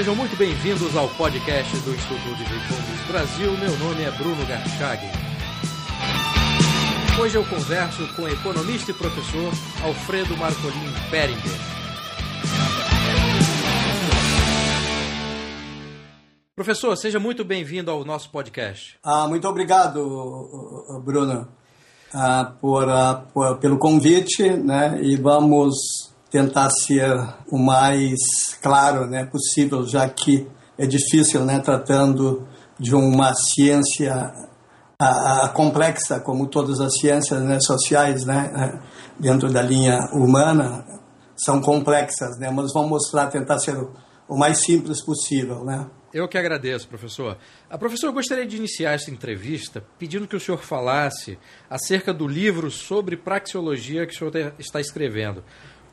[0.00, 3.52] sejam muito bem-vindos ao podcast do Instituto de Fundos Brasil.
[3.58, 4.98] Meu nome é Bruno Garchag.
[7.20, 9.52] Hoje eu converso com o economista e professor
[9.84, 11.52] Alfredo Marcolin Beringer.
[16.56, 18.98] Professor, seja muito bem-vindo ao nosso podcast.
[19.02, 21.46] Ah, muito obrigado, Bruno,
[22.14, 24.98] ah, por, ah, por, pelo convite, né?
[25.02, 27.10] E vamos tentar ser
[27.50, 28.18] o mais
[28.62, 30.46] claro né, possível, já que
[30.78, 32.46] é difícil, né, tratando
[32.78, 34.32] de uma ciência
[34.98, 38.80] a, a complexa, como todas as ciências né, sociais, né,
[39.18, 40.84] dentro da linha humana,
[41.36, 43.92] são complexas, né, mas vamos mostrar, tentar ser o,
[44.28, 45.86] o mais simples possível, né.
[46.12, 47.38] Eu que agradeço, professor.
[47.68, 52.26] A professor, eu gostaria de iniciar esta entrevista pedindo que o senhor falasse acerca do
[52.26, 55.44] livro sobre praxeologia que o senhor está escrevendo.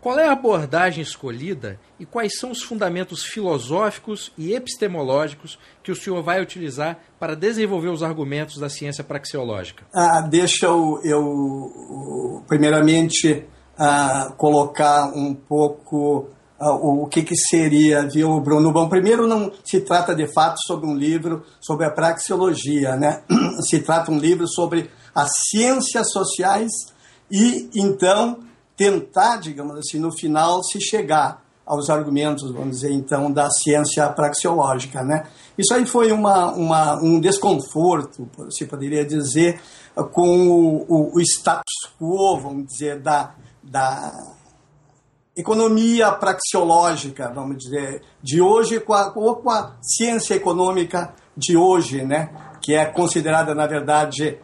[0.01, 5.95] Qual é a abordagem escolhida e quais são os fundamentos filosóficos e epistemológicos que o
[5.95, 9.85] senhor vai utilizar para desenvolver os argumentos da ciência praxeológica?
[9.93, 13.45] Ah, deixa eu, eu primeiramente,
[13.77, 18.71] ah, colocar um pouco ah, o que, que seria, viu, Bruno?
[18.71, 23.21] Bom, primeiro não se trata de fato sobre um livro sobre a praxeologia, né?
[23.69, 26.71] Se trata um livro sobre as ciências sociais
[27.29, 28.39] e, então,
[28.77, 35.03] tentar, digamos assim, no final se chegar aos argumentos, vamos dizer, então, da ciência praxeológica,
[35.03, 35.23] né?
[35.57, 39.59] Isso aí foi uma, uma, um desconforto, se poderia dizer,
[40.13, 44.13] com o, o, o status quo, vamos dizer, da, da
[45.35, 52.29] economia praxeológica, vamos dizer, de hoje com a, com a ciência econômica de hoje, né?
[52.61, 54.39] Que é considerada, na verdade,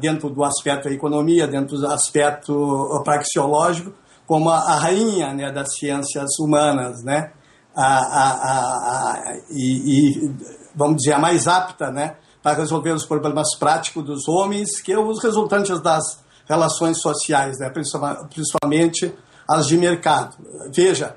[0.00, 3.92] dentro do aspecto da economia, dentro do aspecto praxeológico,
[4.26, 7.32] como a, rainha né, das ciências humanas, né?
[7.76, 10.34] A, a, a, e, e,
[10.74, 15.20] vamos dizer, a mais apta né, para resolver os problemas práticos dos homens, que os
[15.20, 19.12] resultantes das relações sociais, né, principalmente
[19.48, 20.36] as de mercado.
[20.72, 21.16] Veja,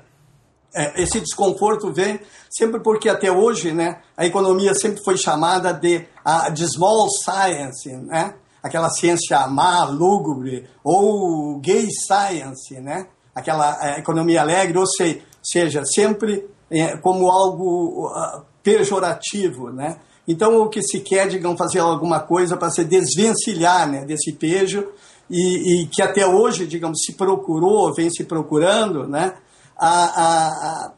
[0.74, 2.20] é, esse desconforto vem
[2.50, 7.90] sempre porque até hoje né, a economia sempre foi chamada de, a, de small science,
[7.90, 8.34] né?
[8.62, 13.06] Aquela ciência má, lúgubre, ou gay science, né?
[13.38, 19.70] aquela é, economia alegre, ou sei, seja, sempre é, como algo uh, pejorativo.
[19.70, 19.98] Né?
[20.26, 24.88] Então, o que se quer, digamos, fazer alguma coisa para se desvencilhar né, desse pejo
[25.30, 29.34] e, e, que até hoje, digamos, se procurou, vem se procurando, né?
[29.76, 30.92] A, a, a,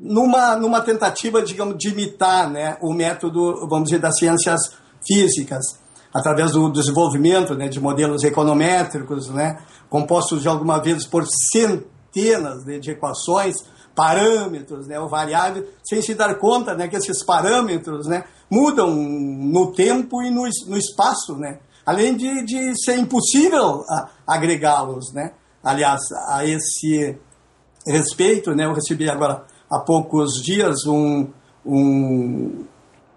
[0.00, 4.72] numa, numa tentativa, digamos, de imitar né, o método, vamos dizer, das ciências
[5.06, 5.83] físicas
[6.14, 9.58] através do desenvolvimento né, de modelos econométricos, né,
[9.90, 13.56] compostos de alguma vez por centenas né, de equações,
[13.96, 19.72] parâmetros né, ou variáveis, sem se dar conta né, que esses parâmetros né, mudam no
[19.72, 23.84] tempo e no, no espaço, né, além de, de ser impossível
[24.24, 25.12] agregá-los.
[25.12, 25.32] Né.
[25.62, 27.18] Aliás, a esse
[27.86, 31.28] respeito, né, eu recebi agora há poucos dias um,
[31.66, 32.64] um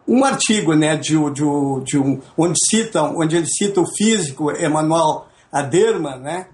[0.08, 1.44] um artigo né, de, de,
[1.84, 6.48] de um, onde, citam, onde ele cita o físico Emmanuel Aderman, né,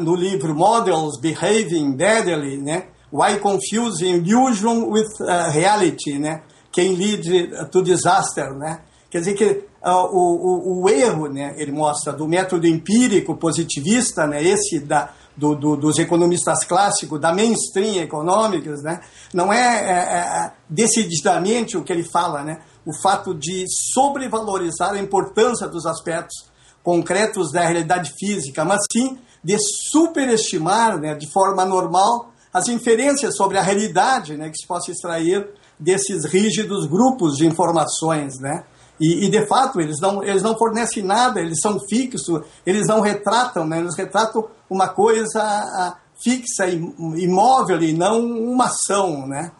[0.00, 7.68] no livro Models Behaving Deadly, né, Why Confusing Illusion with uh, Reality, né, Can Lead
[7.70, 8.52] to Disaster.
[8.54, 8.80] Né?
[9.10, 9.44] Quer dizer que
[9.84, 15.10] uh, o, o, o, erro, né, ele mostra, do método empírico positivista, né, esse da,
[15.36, 19.00] do, do, dos economistas clássicos, da mainstream econômicas, né?
[19.34, 22.60] não é, é, é, decididamente o que ele fala, né?
[22.84, 26.46] o fato de sobrevalorizar a importância dos aspectos
[26.82, 29.56] concretos da realidade física, mas sim de
[29.90, 35.48] superestimar né, de forma normal as inferências sobre a realidade né, que se possa extrair
[35.78, 38.38] desses rígidos grupos de informações.
[38.38, 38.64] Né?
[39.00, 43.00] E, e, de fato, eles não, eles não fornecem nada, eles são fixos, eles não
[43.00, 43.78] retratam, né?
[43.78, 49.26] eles retratam uma coisa fixa, imóvel e não uma ação.
[49.26, 49.50] Né?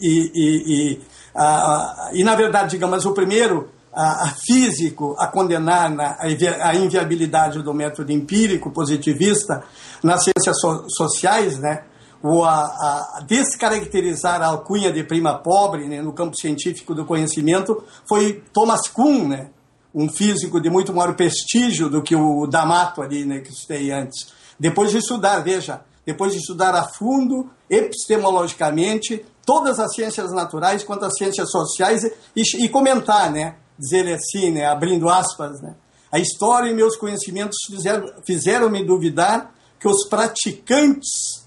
[0.00, 1.00] E, e, e,
[1.34, 7.62] a, e na verdade, digamos, o primeiro a, a físico a condenar na, a inviabilidade
[7.62, 9.62] do método empírico positivista
[10.02, 11.84] nas ciências so, sociais, né?
[12.24, 17.84] ou a, a, descaracterizar a alcunha de prima pobre né, no campo científico do conhecimento
[18.08, 19.50] foi Thomas Kuhn, né,
[19.94, 24.26] um físico de muito maior prestígio do que o D'Amato ali, né, que citei antes.
[24.58, 31.04] Depois de estudar, veja, depois de estudar a fundo, epistemologicamente, todas as ciências naturais quanto
[31.04, 32.02] as ciências sociais
[32.34, 35.74] e, e comentar, né, dizer assim, né, abrindo aspas, né,
[36.10, 41.44] a história e meus conhecimentos fizeram, fizeram-me duvidar que os praticantes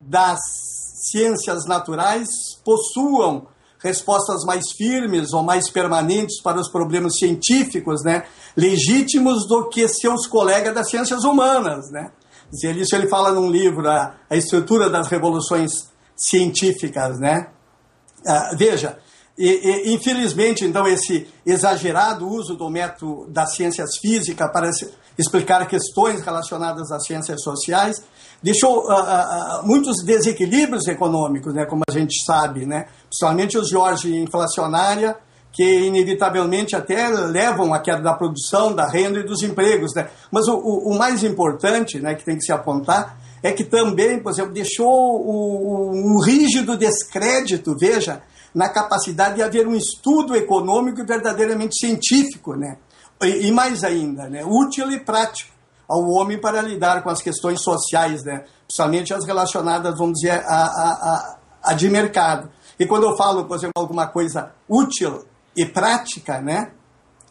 [0.00, 0.38] das
[1.10, 2.28] ciências naturais
[2.64, 3.46] possuam
[3.82, 8.24] respostas mais firmes ou mais permanentes para os problemas científicos, né,
[8.56, 12.10] legítimos do que seus colegas das ciências humanas, né.
[12.52, 15.70] Isso ele fala num livro, a, a estrutura das revoluções
[16.16, 17.48] científicas, né.
[18.26, 18.98] Ah, veja,
[19.38, 24.70] e, e, infelizmente, então, esse exagerado uso do método das ciências físicas para
[25.16, 28.02] explicar questões relacionadas às ciências sociais
[28.42, 33.68] deixou uh, uh, muitos desequilíbrios econômicos, né, como a gente sabe, né, principalmente os
[34.00, 35.16] de inflacionária,
[35.52, 39.92] que inevitavelmente até levam à queda da produção, da renda e dos empregos.
[39.94, 40.08] Né?
[40.30, 44.22] Mas o, o, o mais importante né, que tem que se apontar é que também,
[44.22, 45.26] por exemplo, deixou
[45.92, 48.22] um rígido descrédito, veja,
[48.54, 52.76] na capacidade de haver um estudo econômico verdadeiramente científico, né?
[53.22, 54.44] E, e mais ainda, né?
[54.44, 55.59] útil e prático
[55.90, 58.44] ao homem para lidar com as questões sociais, né?
[58.64, 62.48] principalmente as relacionadas, vamos dizer, a, a, a, a de mercado.
[62.78, 65.24] E quando eu falo, por exemplo, alguma coisa útil
[65.56, 66.70] e prática, né?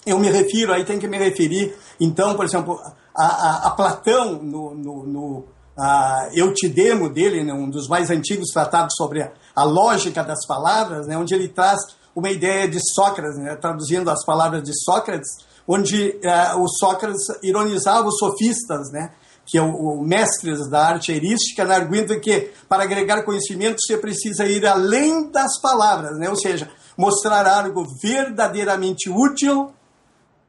[0.06, 2.78] eu me refiro, aí tem que me referir, então, por exemplo,
[3.18, 5.46] a, a, a Platão, no, no, no
[5.78, 7.54] a Eutidemo dele, né?
[7.54, 11.18] um dos mais antigos tratados sobre a, a lógica das palavras, né?
[11.18, 11.80] onde ele traz
[12.14, 13.56] uma ideia de Sócrates, né?
[13.56, 15.30] traduzindo as palavras de Sócrates,
[15.70, 19.12] onde uh, o Sócrates ironizava os sofistas, né?
[19.46, 21.76] que é o, o mestres da arte erística, né?
[21.76, 26.28] arguindo que para agregar conhecimento você precisa ir além das palavras, né?
[26.28, 29.72] ou seja, mostrar algo verdadeiramente útil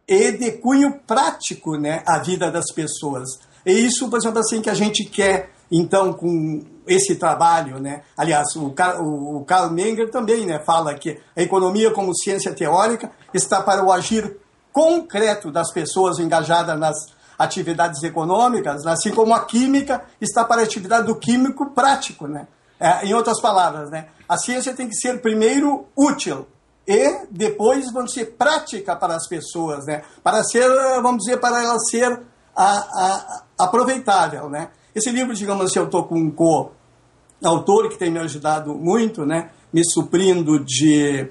[0.08, 2.02] e de cunho prático né?
[2.08, 3.28] à vida das pessoas.
[3.66, 8.02] E isso, por exemplo, assim que a gente quer, então, com esse trabalho, né?
[8.16, 13.62] Aliás, o, o Karl Menger também, né, fala que a economia como ciência teórica está
[13.62, 14.39] para o agir
[14.72, 16.96] concreto das pessoas engajadas nas
[17.38, 22.46] atividades econômicas, assim como a química está para a atividade do químico prático, né?
[22.78, 24.08] É, em outras palavras, né?
[24.28, 26.46] A ciência tem que ser primeiro útil
[26.86, 30.02] e depois, vamos dizer, prática para as pessoas, né?
[30.22, 30.68] Para ser,
[31.02, 32.20] vamos dizer, para ela ser
[32.56, 34.70] a, a, aproveitável, né?
[34.94, 39.50] Esse livro, digamos assim, eu estou com um co-autor que tem me ajudado muito, né?
[39.72, 41.30] Me suprindo de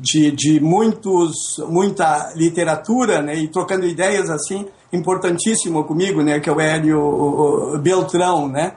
[0.00, 6.52] de, de muitos, muita literatura, né, e trocando ideias assim, importantíssimo comigo, né, que é
[6.52, 8.76] o Hélio Beltrão, né,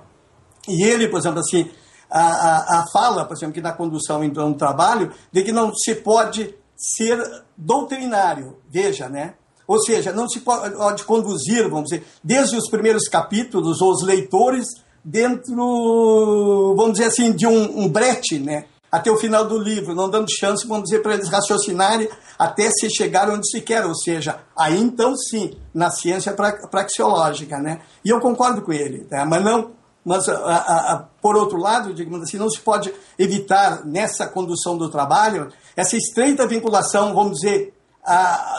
[0.67, 1.69] e ele, por exemplo, assim,
[2.09, 5.73] a, a, a fala, por exemplo, que na condução então do trabalho, de que não
[5.73, 7.17] se pode ser
[7.55, 9.35] doutrinário, veja, né,
[9.67, 14.67] ou seja, não se pode conduzir, vamos dizer, desde os primeiros capítulos, os leitores
[15.03, 18.65] dentro, vamos dizer assim, de um, um brete, né?
[18.91, 22.89] Até o final do livro, não dando chance, vamos dizer, para eles raciocinarem até se
[22.89, 26.35] chegar onde se quer, ou seja, aí então sim, na ciência
[26.69, 27.81] praxeológica, né?
[28.03, 29.23] E eu concordo com ele, né?
[29.23, 29.71] mas não,
[30.03, 34.77] mas a, a, a, por outro lado, digamos assim, não se pode evitar nessa condução
[34.77, 37.73] do trabalho essa estreita vinculação, vamos dizer,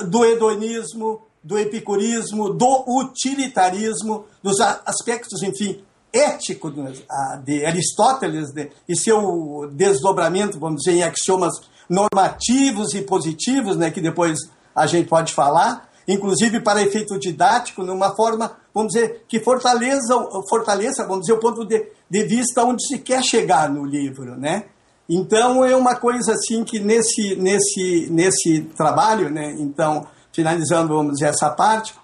[0.08, 6.70] do hedonismo, do epicurismo, do utilitarismo, dos aspectos, enfim, ético
[7.44, 8.50] de Aristóteles
[8.88, 11.54] e seu desdobramento, vamos dizer, em axiomas
[11.88, 14.38] normativos e positivos, né, que depois
[14.74, 20.14] a gente pode falar, inclusive para efeito didático, numa forma, vamos dizer, que fortaleça,
[20.48, 24.64] fortaleça vamos dizer, o ponto de, de vista onde se quer chegar no livro, né?
[25.08, 29.54] Então é uma coisa assim que nesse nesse nesse trabalho, né?
[29.58, 31.94] Então finalizando vamos dizer essa parte,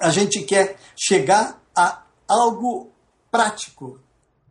[0.00, 2.91] a gente quer chegar a algo
[3.32, 3.98] prático,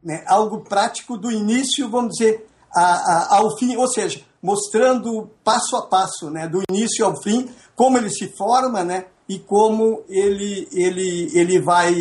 [0.03, 0.23] né?
[0.25, 5.83] algo prático do início, vamos dizer, a, a, ao fim, ou seja, mostrando passo a
[5.83, 6.47] passo, né?
[6.47, 9.05] do início ao fim, como ele se forma né?
[9.29, 11.93] e como ele, ele, ele vai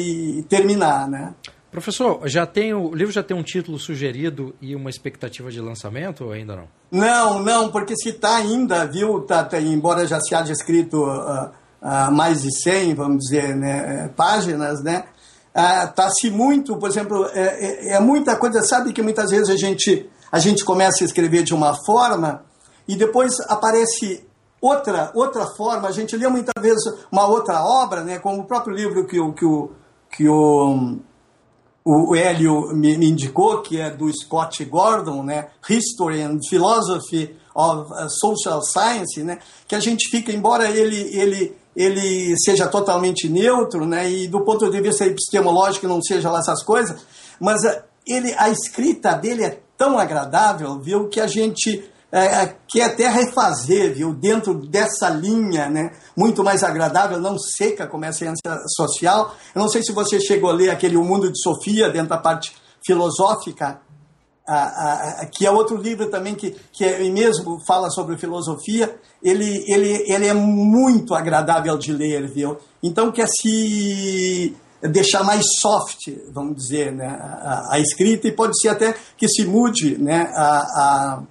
[0.48, 1.06] terminar.
[1.06, 1.34] Né?
[1.70, 6.24] Professor, já tem o, livro já tem um título sugerido e uma expectativa de lançamento
[6.24, 6.68] ou ainda não?
[6.90, 11.50] Não, não, porque se está ainda, viu, tá, tá, embora já se haja escrito uh,
[11.82, 15.04] uh, mais de 100, vamos dizer, né, páginas, né,
[15.54, 19.56] está-se ah, muito, por exemplo, é, é, é, muita coisa, sabe que muitas vezes a
[19.56, 22.44] gente, a gente começa a escrever de uma forma
[22.86, 24.24] e depois aparece
[24.60, 28.74] outra, outra forma, a gente lê muitas vezes uma outra obra, né, como o próprio
[28.74, 29.70] livro que o, que o,
[30.10, 30.98] que o,
[31.84, 37.90] o Hélio me, me indicou, que é do Scott Gordon, né, History and Philosophy of
[38.08, 44.10] Social Science, né, que a gente fica, embora ele, ele ele seja totalmente neutro, né,
[44.10, 47.00] e do ponto de vista epistemológico não seja lá essas coisas,
[47.38, 52.84] mas eh, ele, a escrita dele é tão agradável, viu, que a gente é, quer
[52.84, 58.12] até refazer, viu, dentro dessa linha, né, muito mais agradável, não seca como é a
[58.12, 59.34] ciência social.
[59.54, 62.18] Eu não sei se você chegou a ler aquele O Mundo de Sofia, dentro da
[62.18, 62.52] parte
[62.84, 63.80] filosófica,
[64.52, 69.64] a, a, que é outro livro também que, que é, mesmo fala sobre filosofia, ele,
[69.68, 72.56] ele, ele é muito agradável de ler, viu?
[72.82, 78.70] Então quer se deixar mais soft, vamos dizer, né, a, a escrita e pode ser
[78.70, 81.22] até que se mude, né, a,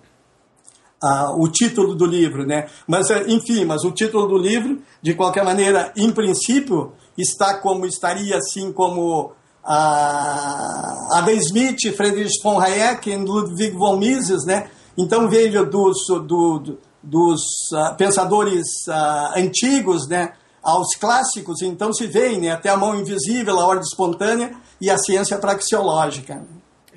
[1.01, 2.67] a, o título do livro, né?
[2.87, 8.37] Mas enfim, mas o título do livro, de qualquer maneira, em princípio, está como estaria
[8.37, 9.33] assim como
[9.71, 14.67] a Adam Smith, Friedrich von Hayek e Ludwig von Mises, né?
[14.97, 20.33] Então veja dos, do, dos uh, pensadores uh, antigos, né?
[20.61, 22.51] Aos clássicos, então se vê né?
[22.51, 26.45] até a mão invisível, a ordem espontânea e a ciência praxeológica.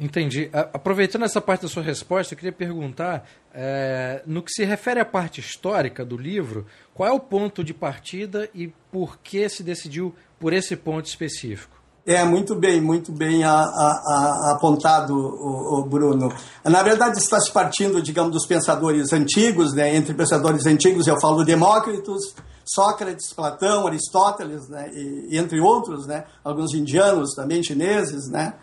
[0.00, 0.50] Entendi.
[0.52, 3.24] Aproveitando essa parte da sua resposta, eu queria perguntar,
[3.54, 7.72] é, no que se refere à parte histórica do livro, qual é o ponto de
[7.72, 11.81] partida e por que se decidiu por esse ponto específico?
[12.04, 16.32] É, muito bem, muito bem a, a, a, apontado, o, o, Bruno.
[16.64, 19.94] Na verdade, está se partindo, digamos, dos pensadores antigos, né?
[19.94, 24.90] entre pensadores antigos eu falo Demócritos, Sócrates, Platão, Aristóteles, né?
[24.92, 26.24] e, entre outros, né?
[26.42, 28.54] alguns indianos também, chineses, né?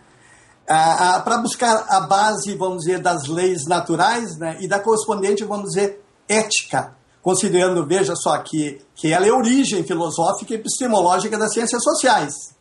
[0.68, 4.58] Ah, para buscar a base, vamos dizer, das leis naturais né?
[4.60, 6.94] e da correspondente, vamos dizer, ética,
[7.24, 12.59] considerando, veja só, que, que ela é origem filosófica e epistemológica das ciências sociais.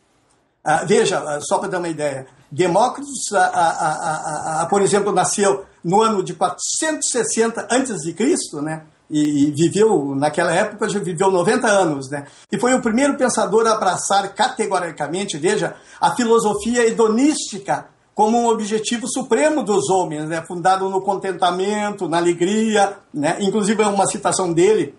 [0.71, 6.21] Ah, veja, ah, só para dar uma ideia, Demócritos, ah, por exemplo, nasceu no ano
[6.21, 8.83] de 460 a.C., né?
[9.09, 12.27] E, e viveu, naquela época, já viveu 90 anos, né?
[12.51, 19.07] E foi o primeiro pensador a abraçar categoricamente, veja, a filosofia hedonística como um objetivo
[19.07, 20.43] supremo dos homens, né?
[20.47, 23.37] fundado no contentamento, na alegria, né?
[23.39, 24.93] Inclusive é uma citação dele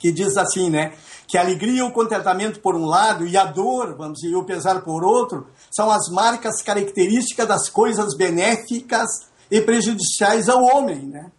[0.00, 0.92] que diz assim, né?
[1.26, 4.36] Que a alegria e o contentamento por um lado e a dor, vamos dizer, e
[4.36, 9.08] o pesar por outro, são as marcas características das coisas benéficas
[9.50, 11.30] e prejudiciais ao homem, né?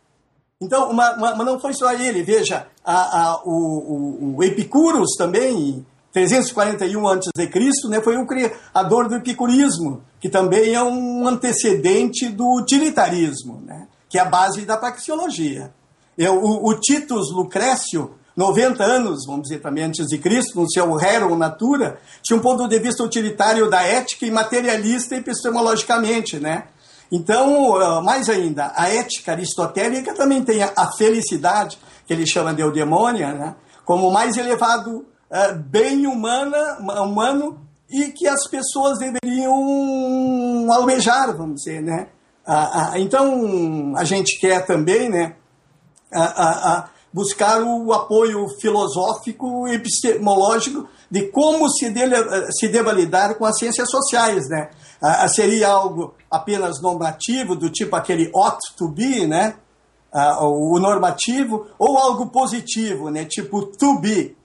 [0.60, 7.08] Então, mas não foi só ele, veja, a, a, o, o, o Epicurus também, 341
[7.08, 13.88] a.C., né, foi o criador do epicurismo, que também é um antecedente do utilitarismo, né,
[14.10, 15.72] que é a base da praxeologia.
[16.18, 20.94] Eu, o, o Titus Lucrécio 90 anos, vamos dizer também antes de Cristo, no seu
[20.94, 26.66] Rerum Natura, tinha um ponto de vista utilitário da ética e materialista epistemologicamente, né?
[27.12, 32.62] Então, ah, mais ainda, a ética aristotélica também tem a felicidade, que ele chama de
[32.62, 33.56] eudemônia, né?
[33.88, 41.82] como mais elevado uh, bem humana, humano e que as pessoas deveriam almejar, vamos dizer,
[41.82, 42.10] né?
[42.46, 45.36] Uh, então, a gente quer também, né?
[46.14, 52.16] Uh, buscar o apoio filosófico e epistemológico de como se, dele,
[52.52, 54.70] se deva lidar com as ciências sociais, né?
[55.02, 59.56] Ah, seria algo apenas normativo, do tipo aquele ought to be, né?
[60.14, 63.26] Ah, o normativo, ou algo positivo, né?
[63.26, 64.36] Tipo to be,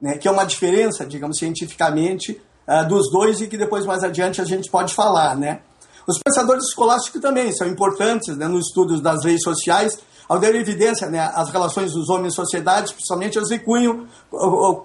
[0.00, 0.16] né?
[0.18, 4.44] Que é uma diferença, digamos, cientificamente ah, dos dois e que depois mais adiante a
[4.44, 5.60] gente pode falar, né?
[6.06, 9.98] Os pensadores escolásticos também são importantes né, nos estudos das leis sociais,
[10.28, 14.06] ao dar evidência né, as relações dos homens em sociedade, principalmente as de cunho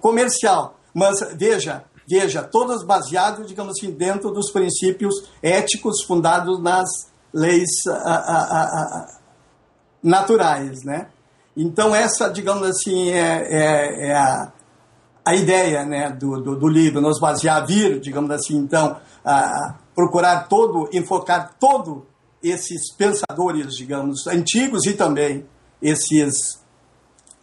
[0.01, 0.77] comercial.
[0.94, 6.88] Mas veja, veja, todas baseadas, digamos assim, dentro dos princípios éticos fundados nas
[7.34, 9.20] leis a, a, a,
[10.01, 11.08] naturais, né?
[11.56, 14.51] Então essa, digamos assim, é, é, é a,
[15.25, 20.48] a ideia né, do, do, do, livro, nos basear, vir, digamos assim, então, a, procurar
[20.48, 22.06] todo, enfocar todo
[22.49, 25.45] esses pensadores, digamos, antigos e também
[25.81, 26.59] esses,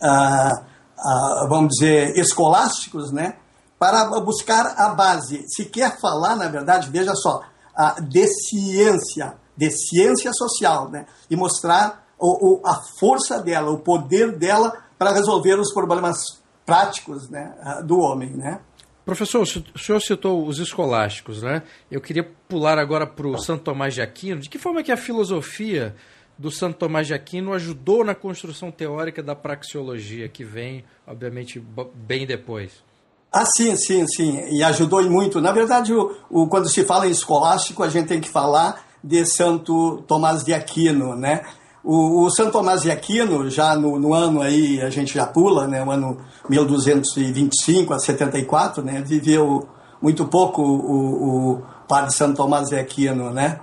[0.02, 0.64] ah,
[0.99, 3.37] ah, vamos dizer, escolásticos, né?
[3.78, 5.44] Para buscar a base.
[5.49, 7.42] Se quer falar, na verdade, veja só,
[7.76, 11.06] ah, de ciência, de ciência social, né?
[11.28, 17.28] E mostrar o, o, a força dela, o poder dela para resolver os problemas práticos
[17.28, 17.52] né,
[17.84, 18.61] do homem, né?
[19.04, 21.62] Professor, o senhor citou os escolásticos, né?
[21.90, 24.40] Eu queria pular agora para o Santo Tomás de Aquino.
[24.40, 25.94] De que forma que a filosofia
[26.38, 31.62] do Santo Tomás de Aquino ajudou na construção teórica da praxeologia, que vem, obviamente,
[31.94, 32.82] bem depois?
[33.30, 34.40] Ah, sim, sim, sim.
[34.50, 35.40] E ajudou muito.
[35.40, 39.26] Na verdade, o, o, quando se fala em escolástico, a gente tem que falar de
[39.26, 41.44] Santo Tomás de Aquino, né?
[41.85, 45.67] O, o Santo Tomás de Aquino, já no, no, ano aí, a gente já pula,
[45.67, 46.17] né, o ano
[46.49, 49.69] 1225 a 74, né, viveu
[50.00, 53.61] muito pouco o, o padre Santo Tomás de Aquino, né?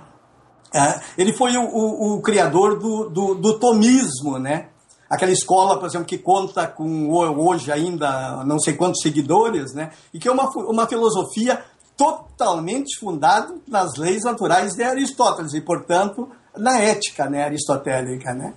[0.74, 4.68] É, ele foi o, o, o criador do, do, do, tomismo, né?
[5.08, 9.90] Aquela escola, por exemplo, que conta com hoje ainda não sei quantos seguidores, né?
[10.14, 11.62] E que é uma, uma filosofia
[11.96, 18.34] totalmente fundada nas leis naturais de Aristóteles e, portanto, na ética né, aristotélica.
[18.34, 18.54] Né?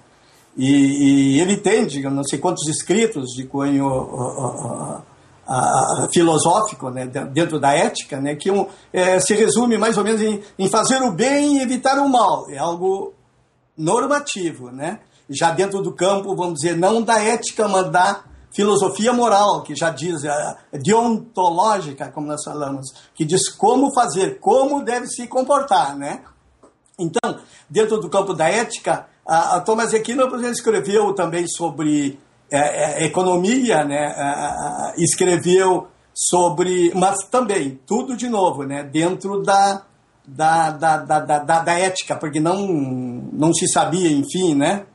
[0.58, 5.02] E, e ele tem, digamos, não sei quantos escritos de cunho uh, uh,
[5.48, 10.22] uh, filosófico né, dentro da ética, né, que um, é, se resume mais ou menos
[10.22, 12.50] em, em fazer o bem e evitar o mal.
[12.50, 13.14] É algo
[13.78, 15.00] normativo, né?
[15.30, 19.90] já dentro do campo, vamos dizer, não da ética, mas da filosofia moral, que já
[19.90, 26.22] diz, é, deontológica, como nós falamos, que diz como fazer, como deve se comportar, né?
[27.00, 32.20] Então, dentro do campo da ética, a, a Thomas Aquino escreveu também sobre
[32.52, 34.94] é, é, economia, né?
[34.98, 38.84] Escreveu sobre, mas também, tudo de novo, né?
[38.84, 39.84] Dentro da,
[40.26, 42.68] da, da, da, da, da ética, porque não,
[43.34, 44.86] não se sabia, enfim, né?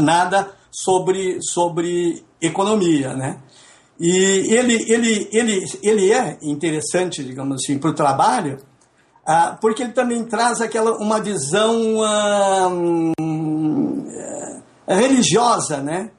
[0.00, 3.38] nada sobre, sobre economia, né?
[3.98, 4.10] E
[4.54, 8.58] ele, ele, ele, ele é interessante, digamos assim, para o trabalho,
[9.24, 12.68] ah, porque ele também traz aquela, uma visão ah,
[14.88, 16.10] religiosa, né?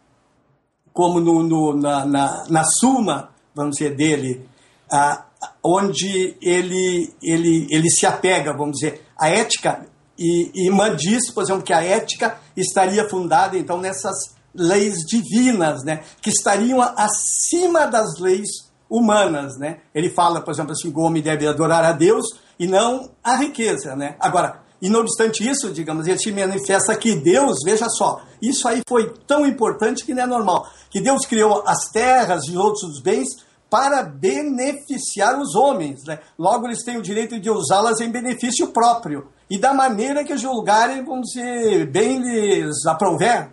[0.93, 4.47] Como no, no na, na, na, suma, vamos dizer, dele,
[4.91, 5.25] ah,
[5.63, 9.85] onde ele, ele, ele se apega, vamos dizer, à ética
[10.17, 14.15] e, e Mann diz, por exemplo, que a ética estaria fundada, então, nessas
[14.53, 19.79] leis divinas, né, que estariam acima das leis humanas, né?
[19.93, 22.27] Ele fala, por exemplo, assim, o homem deve adorar a Deus
[22.59, 24.15] e não a riqueza, né?
[24.19, 28.81] Agora, e não obstante isso, digamos, ele se manifesta que Deus, veja só, isso aí
[28.87, 33.29] foi tão importante que não é normal, que Deus criou as terras e outros bens
[33.69, 36.19] para beneficiar os homens, né?
[36.37, 41.03] Logo, eles têm o direito de usá-las em benefício próprio e da maneira que julgarem,
[41.03, 43.49] vamos dizer, bem lhes aprouver.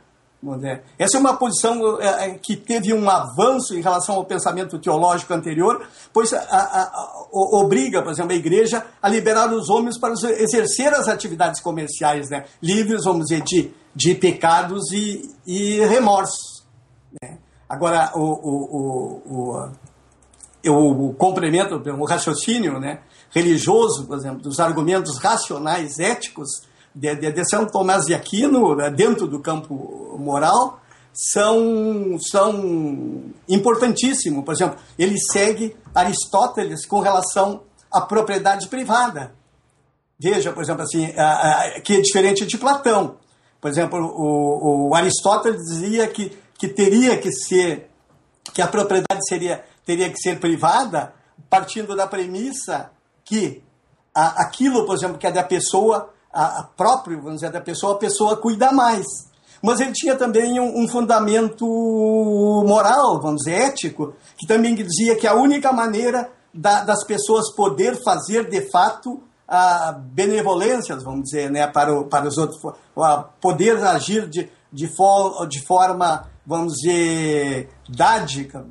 [0.98, 5.34] Essa é uma posição é, é, que teve um avanço em relação ao pensamento teológico
[5.34, 10.14] anterior, pois a, a, a, obriga, por exemplo, a igreja a liberar os homens para
[10.14, 12.46] exercer as atividades comerciais, né?
[12.62, 16.64] livres, vamos dizer, de, de pecados e, e remorsos.
[17.22, 17.36] Né?
[17.68, 19.70] Agora, o, o, o,
[20.64, 23.00] eu complemento o raciocínio, né?
[23.30, 26.62] religioso, por exemplo, dos argumentos racionais, éticos
[26.94, 30.80] de, de, de São Tomás de Aquino, né, dentro do campo moral,
[31.12, 34.44] são, são importantíssimos.
[34.44, 39.34] Por exemplo, ele segue Aristóteles com relação à propriedade privada.
[40.18, 41.12] Veja, por exemplo, assim,
[41.82, 43.16] que é diferente de Platão.
[43.60, 47.90] Por exemplo, o, o, Aristóteles dizia que, que teria que ser,
[48.52, 51.14] que a propriedade seria, teria que ser privada,
[51.48, 52.90] partindo da premissa
[53.24, 53.62] que
[54.14, 57.98] aquilo, por exemplo, que é da pessoa, a, a próprio, vamos dizer, da pessoa, a
[57.98, 59.06] pessoa cuida mais.
[59.62, 61.66] Mas ele tinha também um, um, fundamento
[62.66, 68.02] moral, vamos dizer, ético, que também dizia que a única maneira da, das pessoas poder
[68.02, 72.60] fazer de fato a benevolências, vamos dizer, né, para, o, para os outros,
[73.40, 78.64] poder agir de, de, for, de forma, vamos dizer, dádica,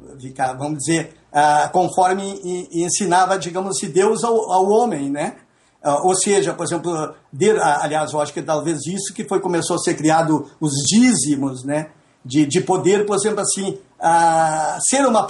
[0.57, 2.39] vamos dizer, ah, conforme
[2.71, 5.35] ensinava, digamos assim, Deus ao, ao homem, né?
[5.83, 9.39] Uh, ou seja, por exemplo, de, uh, aliás, eu acho que talvez isso que foi
[9.39, 11.91] começou a ser criado os dízimos, né?
[12.23, 15.25] De, de poder, por exemplo, assim, uh, ser uma,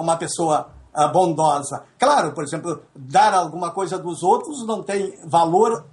[0.00, 0.68] uma pessoa
[1.12, 1.82] bondosa.
[1.98, 5.84] Claro, por exemplo, dar alguma coisa dos outros não tem valor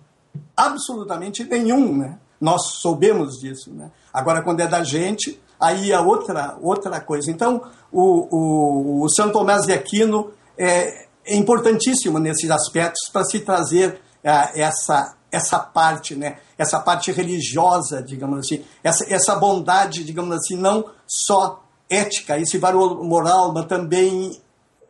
[0.55, 2.19] absolutamente nenhum, né?
[2.39, 3.91] Nós soubemos disso, né?
[4.13, 7.31] Agora, quando é da gente, aí é outra, outra coisa.
[7.31, 7.61] Então,
[7.91, 14.01] o, o, o São Tomás de Aquino é, é importantíssimo nesses aspectos para se trazer
[14.23, 16.38] é, essa, essa parte, né?
[16.57, 23.03] essa parte religiosa, digamos assim, essa, essa bondade, digamos assim, não só ética, esse valor
[23.03, 24.39] moral, mas também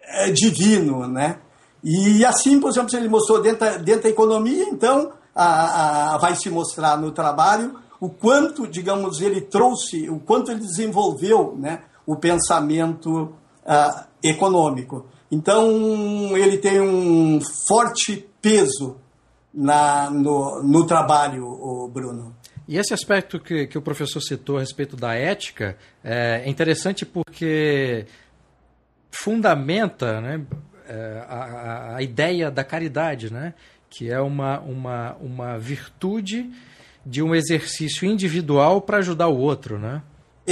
[0.04, 1.08] é, divino.
[1.08, 1.40] Né?
[1.84, 6.50] E assim, por exemplo, ele mostrou dentro, dentro da economia, então a, a, vai se
[6.50, 13.34] mostrar no trabalho o quanto, digamos, ele trouxe, o quanto ele desenvolveu né, o pensamento
[13.64, 15.06] uh, econômico.
[15.32, 18.98] Então, ele tem um forte peso
[19.54, 22.36] na, no, no trabalho, Bruno.
[22.68, 28.06] E esse aspecto que, que o professor citou a respeito da ética é interessante porque
[29.10, 30.46] fundamenta né,
[30.88, 33.54] é, a, a ideia da caridade, né,
[33.90, 36.50] que é uma, uma, uma virtude
[37.06, 40.02] de um exercício individual para ajudar o outro, né?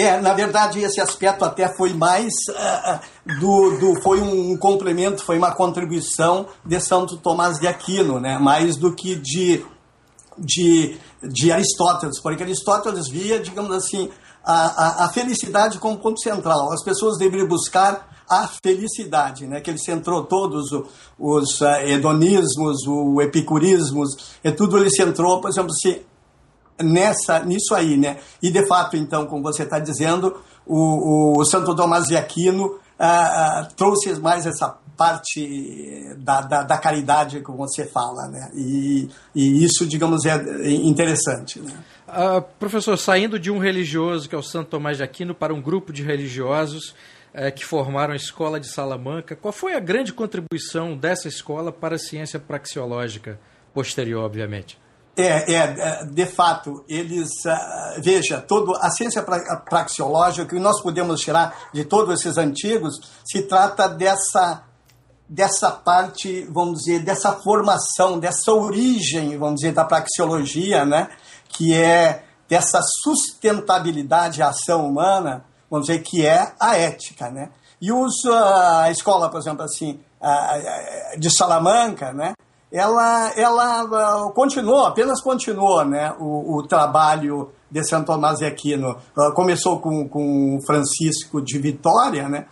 [0.02, 3.00] É, na verdade, esse aspecto até foi mais uh,
[3.38, 8.38] do, do, foi um complemento, foi uma contribuição de Santo Tomás de Aquino, né?
[8.38, 9.62] Mais do que de,
[10.38, 14.10] de, de Aristóteles, porque Aristóteles via, digamos assim,
[14.42, 16.72] a, a, a felicidade como ponto central.
[16.72, 19.60] As pessoas deveriam buscar a felicidade, né?
[19.60, 20.88] que ele centrou todos os,
[21.20, 26.06] os uh, hedonismos, o epicurismos, e tudo ele centrou, por exemplo, se
[26.82, 28.18] nessa, nisso aí, né?
[28.42, 33.62] E de fato, então, como você está dizendo, o, o, Santo Tomás de Aquino ah,
[33.62, 38.52] ah, trouxe mais essa parte da, da, da, caridade que você fala, né?
[38.54, 40.36] E, e isso, digamos, é
[40.70, 41.72] interessante, né?
[42.10, 45.62] Uh, professor, saindo de um religioso, que é o Santo Tomás de Aquino, para um
[45.62, 46.90] grupo de religiosos
[47.34, 51.96] uh, que formaram a Escola de Salamanca, qual foi a grande contribuição dessa escola para
[51.96, 53.40] a ciência praxeológica
[53.74, 54.78] posterior, obviamente?
[55.22, 59.22] É, é, de fato, eles, uh, veja, todo, a ciência
[59.70, 62.96] praxeológica, que nós podemos tirar de todos esses antigos,
[63.30, 64.64] se trata dessa,
[65.28, 71.10] dessa parte, vamos dizer, dessa formação, dessa origem, vamos dizer, da praxeologia, né?
[71.50, 77.50] que é dessa sustentabilidade à ação humana, vamos dizer, que é a ética, né?
[77.82, 80.00] E os, a escola, por exemplo, assim,
[81.18, 82.34] de Salamanca, né?
[82.72, 86.14] Ela, ela continuou, apenas continuou, né?
[86.20, 88.96] O, o trabalho de Santo Tomás de Aquino.
[89.36, 92.46] Começou com, com Francisco de Vitória, né?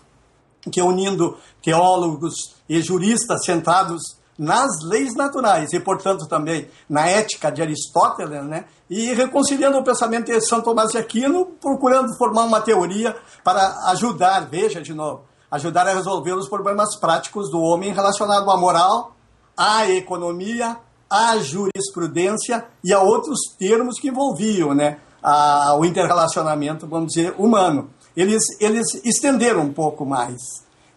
[0.72, 2.34] Que unindo teólogos
[2.68, 4.02] e juristas centrados
[4.38, 8.66] nas leis naturais e, portanto, também na ética de Aristóteles, né?
[8.90, 14.48] e reconciliando o pensamento de São Tomás de Aquino, procurando formar uma teoria para ajudar,
[14.48, 19.16] veja de novo, ajudar a resolver os problemas práticos do homem relacionado à moral,
[19.58, 20.78] à economia,
[21.10, 27.90] à jurisprudência e a outros termos que envolviam né, a, o interrelacionamento, vamos dizer, humano.
[28.16, 30.38] Eles, eles estenderam um pouco mais.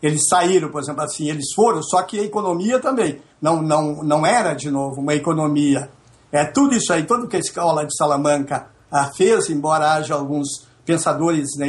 [0.02, 4.26] Eles saíram, por exemplo, assim, eles foram, só que a economia também não, não, não
[4.26, 5.90] era, de novo, uma economia.
[6.32, 10.66] É tudo isso aí, tudo que a escola de Salamanca ah, fez, embora haja alguns
[10.86, 11.68] pensadores né,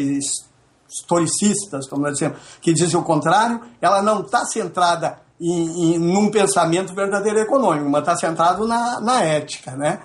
[0.90, 6.30] historicistas, como nós dizemos, que dizem o contrário, ela não está centrada em, em num
[6.30, 10.00] pensamento verdadeiro econômico, mas está centrado na, na ética, né?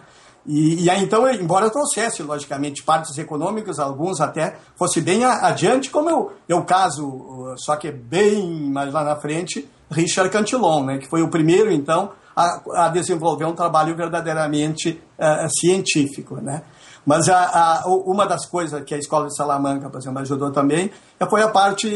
[0.46, 5.90] E, e, aí, então, embora eu trouxesse, logicamente, partes econômicas, alguns até fosse bem adiante,
[5.90, 11.08] como eu, eu caso, só que bem mais lá na frente, Richard Cantillon, né, que
[11.08, 16.36] foi o primeiro, então, a, a desenvolver um trabalho verdadeiramente uh, científico.
[16.36, 16.62] Né?
[17.04, 20.90] Mas a, a, uma das coisas que a Escola de Salamanca, por exemplo, ajudou também
[21.30, 21.88] foi a parte,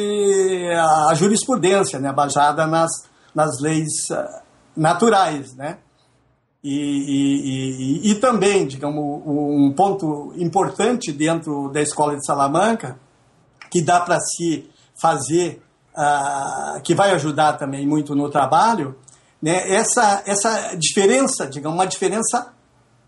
[0.72, 2.90] a, jurisprudência, né, baseada nas,
[3.34, 4.42] nas leis uh,
[4.76, 5.78] naturais, né?
[6.62, 13.00] E, e, e, e, também, digamos, um ponto importante dentro da escola de Salamanca,
[13.70, 14.68] que dá para se
[15.00, 15.62] fazer,
[15.96, 18.94] uh, que vai ajudar também muito no trabalho,
[19.40, 22.52] né, essa, essa diferença, digamos, uma diferença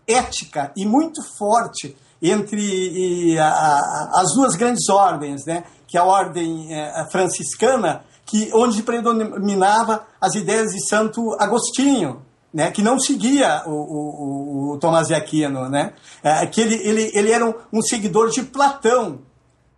[0.07, 6.05] ética e muito forte entre a, a, as duas grandes ordens, né, que é a
[6.05, 12.21] ordem é, franciscana, que onde predominava as ideias de Santo Agostinho,
[12.53, 17.11] né, que não seguia o, o, o Tomás de Aquino, né, é, que ele, ele,
[17.13, 19.19] ele era um, um seguidor de Platão,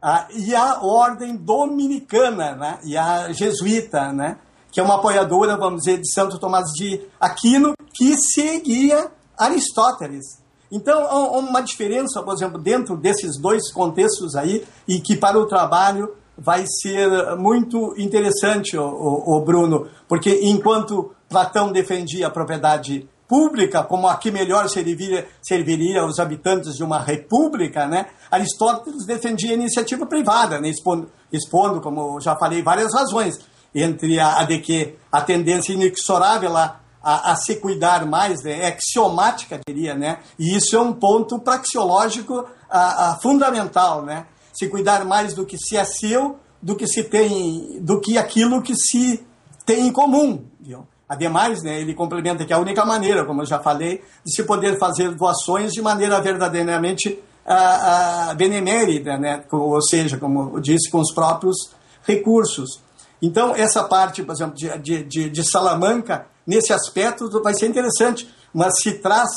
[0.01, 4.38] ah, e a ordem dominicana, né, e a jesuíta, né,
[4.71, 10.25] que é uma apoiadora, vamos dizer, de Santo Tomás de Aquino, que seguia Aristóteles.
[10.71, 15.45] Então, há uma diferença, por exemplo, dentro desses dois contextos aí, e que para o
[15.45, 24.08] trabalho vai ser muito interessante, o, Bruno, porque enquanto Platão defendia a propriedade pública como
[24.08, 28.08] a que melhor serviria, serviria aos habitantes de uma república, né?
[28.30, 30.69] Aristóteles defendia a iniciativa privada, né?
[30.69, 33.39] expondo, expondo, como já falei, várias razões,
[33.74, 38.62] entre a, a de que a tendência inexorável a, a, a se cuidar mais, né?
[38.62, 40.19] é axiomática, diria, né?
[40.38, 44.26] e isso é um ponto praxeológico a, fundamental, né?
[44.57, 48.61] Se cuidar mais do que se é seu, do que se tem, do que aquilo
[48.61, 49.23] que se
[49.65, 50.87] tem em comum, viu?
[51.07, 54.79] Ademais, né, ele complementa que a única maneira, como eu já falei, de se poder
[54.79, 60.99] fazer doações de maneira verdadeiramente ah, ah, benemérita, né, ou seja, como eu disse, com
[60.99, 61.55] os próprios
[62.03, 62.81] recursos.
[63.21, 68.81] Então, essa parte, por exemplo, de, de, de Salamanca, nesse aspecto, vai ser interessante, mas
[68.81, 69.29] se traz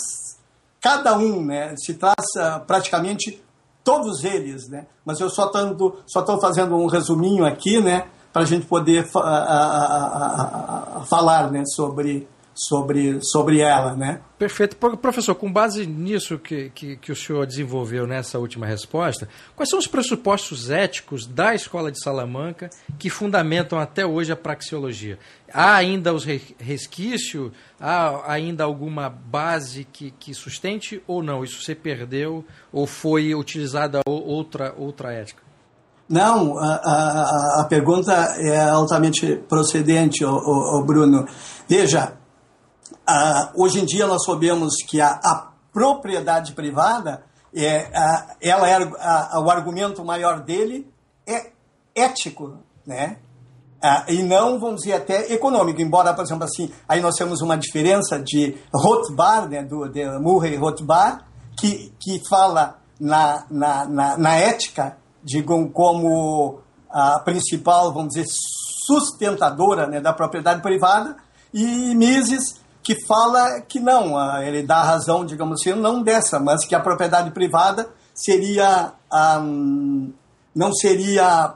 [0.81, 3.43] cada um, né, se traz ah, praticamente
[3.89, 8.45] todos eles, né, mas eu só estou só fazendo um resuminho aqui, né, para a
[8.45, 13.95] gente poder a, a, a, falar né, sobre, sobre, sobre ela.
[13.95, 14.21] Né?
[14.37, 14.77] Perfeito.
[14.77, 19.79] Professor, com base nisso que, que, que, o senhor desenvolveu nessa última resposta, quais são
[19.79, 22.69] os pressupostos éticos da Escola de Salamanca
[22.99, 25.19] que fundamentam até hoje a praxeologia?
[25.53, 27.53] Há ainda os resquícios?
[27.81, 31.45] Há ainda alguma base que, que sustente ou não?
[31.45, 35.49] Isso se perdeu ou foi utilizada outra, outra ética?
[36.09, 41.27] Não, a, a, a pergunta é altamente procedente, o, o, o Bruno.
[41.69, 42.15] Veja,
[43.09, 48.85] a, hoje em dia nós sabemos que a, a propriedade privada é, a, ela era
[49.01, 50.87] a, o argumento maior dele
[51.27, 51.53] é
[51.95, 53.17] ético, né?
[53.81, 57.57] Ah, e não, vamos dizer, até econômico, embora, por exemplo, assim, aí nós temos uma
[57.57, 61.25] diferença de Rothbard, né, do, de Murray Rothbard,
[61.57, 66.59] que, que fala na, na, na, na ética, digam, como
[66.91, 68.27] a principal, vamos dizer,
[68.85, 71.17] sustentadora né, da propriedade privada,
[71.55, 76.75] e Mises, que fala que não, ele dá razão, digamos assim, não dessa, mas que
[76.75, 78.93] a propriedade privada seria,
[79.41, 80.13] um,
[80.55, 81.55] não seria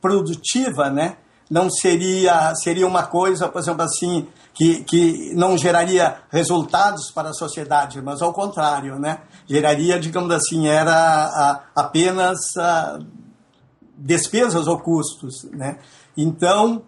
[0.00, 1.16] produtiva, né?
[1.52, 7.34] não seria, seria uma coisa, por exemplo, assim, que, que não geraria resultados para a
[7.34, 9.18] sociedade, mas ao contrário, né?
[9.46, 13.00] geraria, digamos assim, era a, apenas a,
[13.98, 15.44] despesas ou custos.
[15.52, 15.76] Né?
[16.16, 16.84] Então,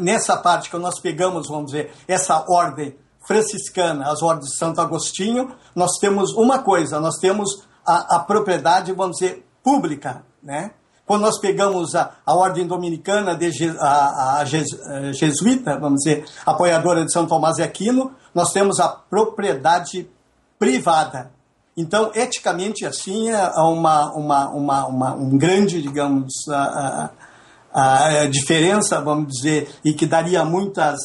[0.00, 2.96] nessa parte que nós pegamos, vamos dizer, essa ordem
[3.26, 8.92] franciscana, as ordens de Santo Agostinho, nós temos uma coisa, nós temos a, a propriedade,
[8.92, 10.72] vamos dizer, pública, né?
[11.04, 17.10] Quando nós pegamos a, a ordem dominicana, de, a, a, jesuíta, vamos dizer, apoiadora de
[17.10, 20.06] São Tomás de Aquino, nós temos a propriedade
[20.58, 21.30] privada.
[21.74, 27.10] Então, eticamente, assim, é uma, uma, uma, uma um grande, digamos, a,
[27.72, 30.98] a, diferença, vamos dizer, e que daria muitas,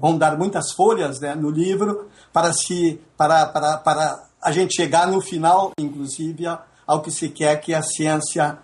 [0.00, 5.06] vão dar muitas folhas né, no livro para, se, para, para, para a gente chegar
[5.06, 6.44] no final, inclusive,
[6.86, 8.58] ao que se quer que é a ciência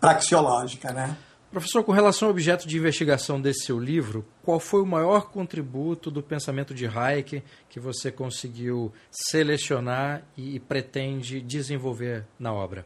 [0.00, 1.16] praxeológica, né?
[1.50, 6.10] Professor, com relação ao objeto de investigação desse seu livro, qual foi o maior contributo
[6.10, 12.84] do pensamento de Hayek que você conseguiu selecionar e pretende desenvolver na obra?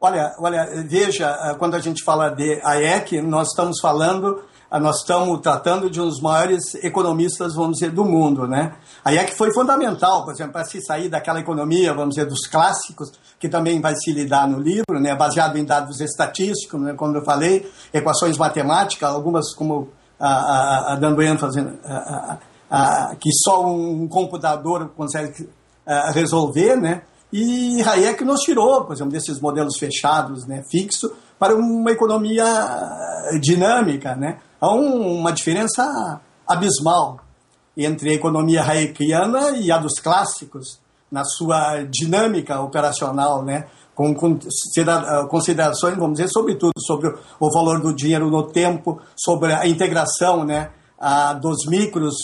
[0.00, 5.40] Olha, olha, veja, quando a gente fala de Hayek, nós estamos falando ah, nós estamos
[5.40, 8.74] tratando de um dos maiores economistas, vamos dizer, do mundo, né?
[9.04, 13.12] É que foi fundamental, por exemplo, para se sair daquela economia, vamos dizer, dos clássicos,
[13.38, 15.14] que também vai se lidar no livro, né?
[15.14, 16.94] Baseado em dados estatísticos, né?
[16.94, 23.30] como eu falei, equações matemáticas, algumas como a, a, a dando ênfase a, a, que
[23.44, 25.48] só um computador consegue
[26.12, 27.02] resolver, né?
[27.32, 32.44] E Hayek nos tirou, por exemplo, desses modelos fechados, né, fixo, para uma economia
[33.40, 34.38] dinâmica, né?
[34.60, 37.20] Há uma diferença abismal
[37.76, 43.66] entre a economia hayekiana e a dos clássicos na sua dinâmica operacional, né?
[43.96, 44.14] com
[45.30, 47.08] considerações, vamos dizer, sobretudo sobre
[47.40, 52.14] o valor do dinheiro no tempo, sobre a integração né, a, dos micros,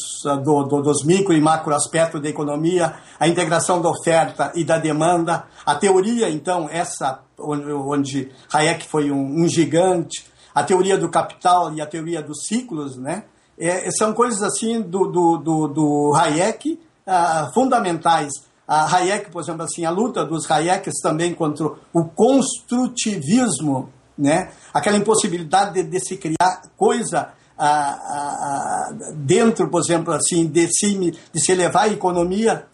[0.43, 4.79] do, do, dos micro e macro aspectos da economia, a integração da oferta e da
[4.79, 11.73] demanda, a teoria, então, essa onde Hayek foi um, um gigante, a teoria do capital
[11.75, 13.25] e a teoria dos ciclos, né?
[13.59, 18.31] É, são coisas assim do, do, do, do Hayek ah, fundamentais.
[18.67, 24.53] A Hayek, por exemplo, assim, a luta dos Hayeks também contra o construtivismo, né?
[24.73, 30.95] Aquela impossibilidade de, de se criar coisa ah, ah, dentro, por exemplo, assim, de se,
[31.33, 32.67] de se levar a economia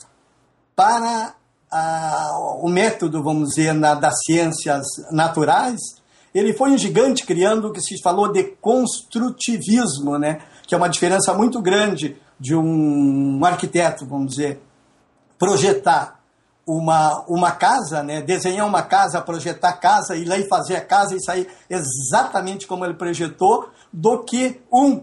[0.74, 1.34] para
[2.60, 5.80] o método, vamos dizer, na, das ciências naturais,
[6.34, 10.40] ele foi um gigante criando o que se falou de construtivismo, né?
[10.66, 14.60] que é uma diferença muito grande de um arquiteto, vamos dizer,
[15.38, 16.17] projetar
[16.68, 18.20] uma, uma casa, né?
[18.20, 22.85] desenhar uma casa, projetar casa, ir lá e fazer a casa e sair exatamente como
[22.85, 25.02] ele projetou, do que um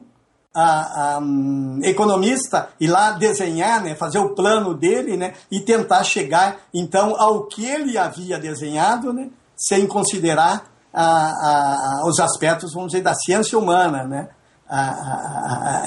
[0.53, 6.03] a, a, um, economista ir lá desenhar, né, fazer o plano dele, né, e tentar
[6.03, 13.03] chegar então ao que ele havia desenhado, né, sem considerar a, os aspectos, vamos dizer,
[13.03, 14.29] da ciência humana, né.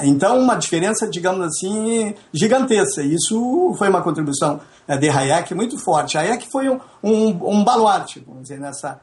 [0.03, 3.01] Então, uma diferença, digamos assim, gigantesca.
[3.01, 6.17] Isso foi uma contribuição é, de Hayek muito forte.
[6.17, 9.01] Hayek foi um, um, um baluarte, vamos dizer, nessa,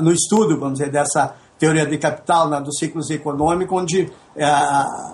[0.00, 4.46] no estudo, vamos dizer, dessa teoria de capital, né, dos ciclos econômicos, onde, é,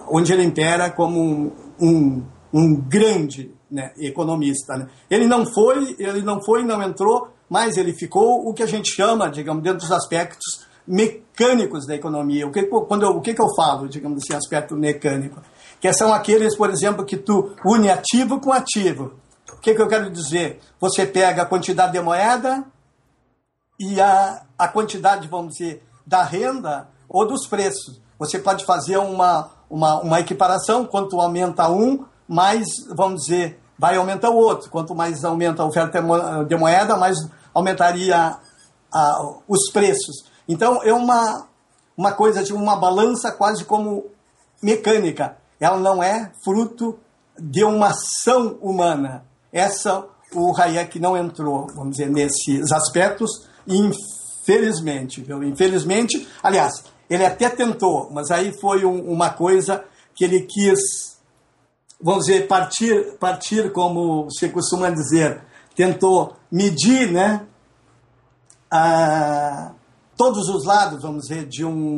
[0.09, 4.77] onde ele impera como um, um, um grande né, economista.
[4.77, 4.87] Né.
[5.09, 8.91] Ele não foi, ele não foi, não entrou, mas ele ficou o que a gente
[8.91, 12.47] chama, digamos, dentro dos aspectos mecânicos da economia.
[12.49, 15.41] O que, quando eu, o que, que eu falo, digamos assim, aspecto mecânico?
[15.81, 19.13] Que são aqueles, por exemplo, que tu une ativo com ativo.
[19.53, 20.61] O que, que eu quero dizer?
[20.81, 22.65] Você pega a quantidade de moeda
[23.79, 28.01] e a, a quantidade, vamos dizer, da renda ou dos preços.
[28.19, 34.31] Você pode fazer uma, uma, uma equiparação, quanto aumenta um, mais, vamos dizer, vai aumentar
[34.31, 34.69] o outro.
[34.71, 36.03] Quanto mais aumenta a oferta
[36.47, 37.17] de moeda, mais
[37.55, 38.37] aumentaria
[38.93, 40.29] a, os preços.
[40.51, 41.47] Então, é uma,
[41.97, 44.07] uma coisa, tipo uma balança quase como
[44.61, 45.37] mecânica.
[45.61, 46.99] Ela não é fruto
[47.39, 49.25] de uma ação humana.
[49.53, 55.43] Essa o Hayek não entrou, vamos dizer, nesses aspectos, infelizmente, viu?
[55.43, 59.85] Infelizmente, aliás, ele até tentou, mas aí foi um, uma coisa
[60.15, 60.81] que ele quis,
[62.01, 65.43] vamos dizer, partir, partir como se costuma dizer,
[65.77, 67.47] tentou medir, né,
[68.71, 69.73] a,
[70.21, 71.97] todos os lados, vamos dizer, de um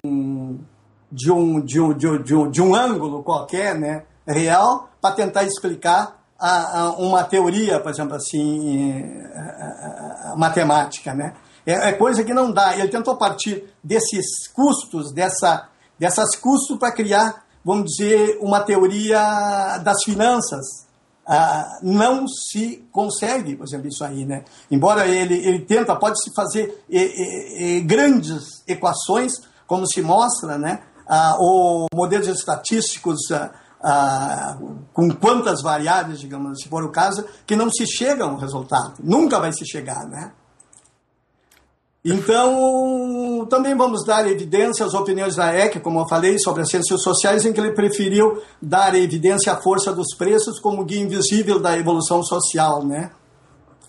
[1.11, 5.13] de um, de um, de um, de um, de um ângulo qualquer, né, real, para
[5.17, 11.35] tentar explicar a, a, uma teoria, por exemplo, assim, a, matemática, né?
[11.67, 12.79] É, é, coisa que não dá.
[12.79, 20.05] Ele tentou partir desses custos, dessa, dessas custos para criar, vamos dizer, uma teoria das
[20.05, 20.87] finanças.
[21.27, 24.45] Ah, não se consegue, por exemplo, isso aí, né?
[24.71, 29.35] Embora ele, ele tenta, pode se fazer e, e, e, grandes equações,
[29.67, 30.83] como se mostra, né?
[31.07, 34.59] Ah, ou modelos estatísticos ah, ah,
[34.93, 38.95] com quantas variáveis, digamos, se for o caso, que não se chega a um resultado.
[39.03, 40.33] Nunca vai se chegar, né?
[42.05, 47.01] Então, também vamos dar evidência às opiniões da EC, como eu falei, sobre as ciências
[47.01, 51.79] sociais, em que ele preferiu dar evidência à força dos preços como guia invisível da
[51.79, 53.13] evolução social, né?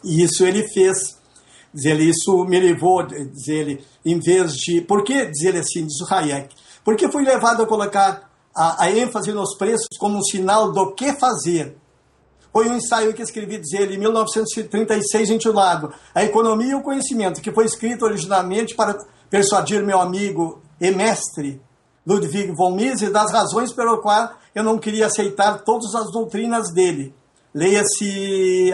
[0.04, 1.18] E isso ele fez.
[1.74, 4.82] Diz ele, isso me levou, diz ele, em vez de...
[4.82, 6.54] Por que, diz ele assim, diz o Hayek,
[6.86, 11.14] porque fui levado a colocar a, a ênfase nos preços como um sinal do que
[11.14, 11.76] fazer.
[12.54, 17.42] Foi um ensaio que escrevi, diz ele, em 1936, intitulado A Economia e o Conhecimento,
[17.42, 18.96] que foi escrito originalmente para
[19.30, 21.60] persuadir meu amigo e mestre
[22.06, 27.14] Ludwig von Mises das razões pelo qual eu não queria aceitar todas as doutrinas dele.
[27.54, 28.72] Leia-se,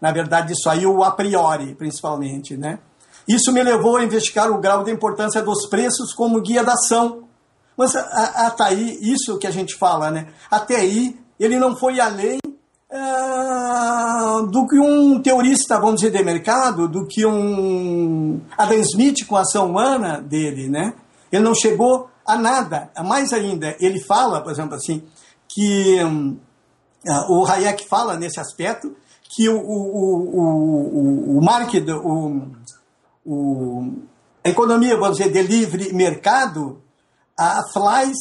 [0.00, 2.56] na verdade, isso aí, o a priori, principalmente.
[2.56, 2.78] Né?
[3.26, 7.28] Isso me levou a investigar o grau de importância dos preços como guia da ação
[7.78, 10.26] mas até aí, isso que a gente fala, né?
[10.50, 12.40] Até aí, ele não foi além
[12.90, 19.36] uh, do que um teorista, vamos dizer, de mercado, do que um Adam Smith com
[19.36, 20.94] a ação humana dele, né?
[21.30, 22.90] Ele não chegou a nada.
[23.04, 25.02] Mais ainda, ele fala, por exemplo, assim,
[25.48, 26.38] que um,
[27.06, 28.94] uh, o Hayek fala nesse aspecto
[29.30, 32.50] que o, o, o, o, o market, o,
[33.24, 33.92] o,
[34.42, 36.82] a economia, vamos dizer, de livre mercado,
[37.38, 38.18] a flies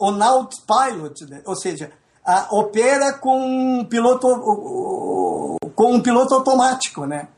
[0.00, 1.42] on autopilot, né?
[1.46, 1.90] ou seja,
[2.28, 4.28] a, opera com um piloto
[5.74, 7.28] com um piloto automático, né?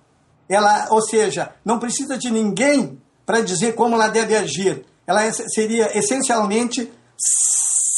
[0.48, 4.84] Ela, ou seja, não precisa de ninguém para dizer como ela deve agir.
[5.06, 6.90] Ela é, seria essencialmente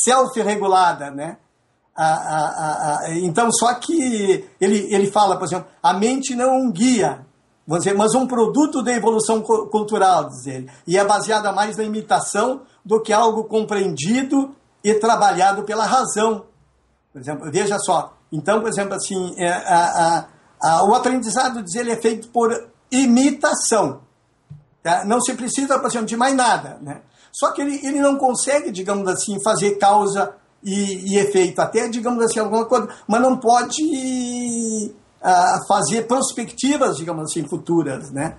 [0.04, 1.38] self-regulada, né?
[1.96, 6.70] A, a, então, só que ele, ele fala, por exemplo, a mente não é um
[6.70, 7.24] guia,
[7.66, 12.62] dizer, mas um produto da evolução cultural, diz ele, e é baseada mais na imitação
[12.84, 16.44] do que algo compreendido e trabalhado pela razão.
[17.12, 18.16] Por exemplo, veja só.
[18.32, 20.26] Então, por exemplo, assim, é, a,
[20.60, 24.00] a, o aprendizado diz ele é feito por imitação.
[24.82, 25.04] Tá?
[25.04, 26.78] Não se precisa, por exemplo, de mais nada.
[26.80, 27.02] Né?
[27.30, 32.24] Só que ele, ele não consegue, digamos assim, fazer causa e, e efeito, até, digamos
[32.24, 33.82] assim, alguma coisa, mas não pode
[35.20, 38.36] uh, fazer perspectivas, digamos assim, futuras, né?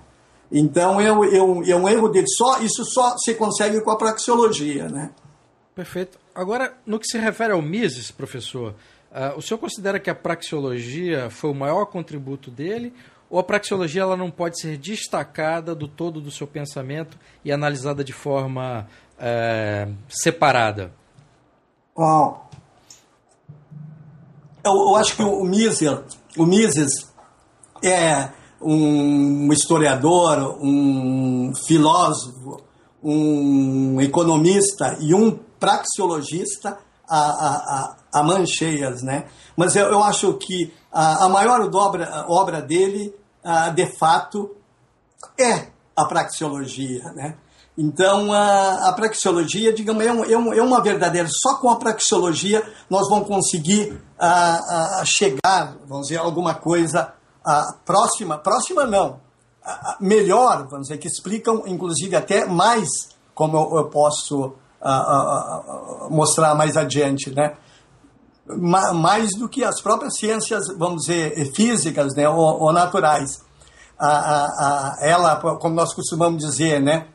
[0.50, 2.26] Então é, é, um, é um erro dele.
[2.28, 4.88] Só, isso só se consegue com a praxeologia.
[4.88, 5.10] Né?
[5.74, 6.18] Perfeito.
[6.34, 8.74] Agora, no que se refere ao Mises, professor,
[9.12, 12.92] uh, o senhor considera que a praxeologia foi o maior contributo dele?
[13.30, 18.02] Ou a praxeologia ela não pode ser destacada do todo do seu pensamento e analisada
[18.02, 20.92] de forma uh, separada?
[21.96, 22.48] Bom,
[24.64, 25.88] eu, eu, acho que o Mises,
[26.36, 27.12] o Mises
[27.80, 28.28] é
[28.60, 32.60] um historiador, um filósofo,
[33.02, 39.26] um economista e um praxeologista a, a, a, a mãos cheias, né?
[39.56, 43.14] Mas eu, eu acho que a, a maior dobra, obra dele,
[43.74, 44.56] de fato,
[45.38, 47.36] é a praxeologia, né?
[47.76, 51.28] Então, a, a praxeologia, digamos, é, um, é, um, é, uma verdadeira.
[51.30, 57.12] Só com a praxeologia nós vamos conseguir a, a chegar, vamos dizer, alguma coisa
[57.44, 59.20] a próxima, próxima não,
[59.62, 62.88] a, melhor, vamos dizer, que explicam inclusive até mais,
[63.34, 64.54] como eu, eu posso
[66.10, 67.56] mostrar mais adiante, né?
[68.94, 73.42] mais do que as próprias ciências, vamos dizer, físicas né, ou, ou naturais.
[73.98, 77.06] A, a, a, ela, como nós costumamos dizer, né,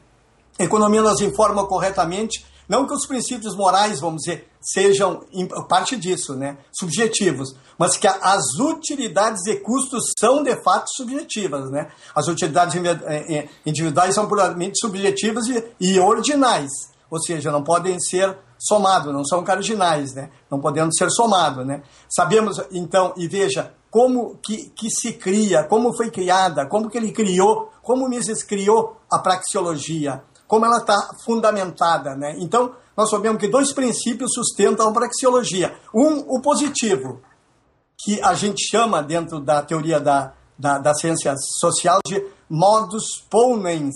[0.58, 5.26] a economia nos informa corretamente não que os princípios morais, vamos dizer, sejam
[5.68, 11.90] parte disso, né, subjetivos, mas que as utilidades e custos são de fato subjetivas, né?
[12.14, 15.46] As utilidades eh, eh, individuais são puramente subjetivas
[15.82, 16.70] e ordinais,
[17.10, 20.30] ou seja, não podem ser somados, não são cardinais, né?
[20.50, 21.82] Não podendo ser somados, né?
[22.10, 27.12] Sabemos então, e veja, como que, que se cria, como foi criada, como que ele
[27.12, 32.16] criou, como Mises criou a praxeologia, como ela está fundamentada.
[32.16, 32.36] Né?
[32.40, 35.76] Então, nós sabemos que dois princípios sustentam a praxeologia.
[35.94, 37.22] Um, o positivo,
[37.98, 43.96] que a gente chama dentro da teoria da, da, da ciência social de modus ponens.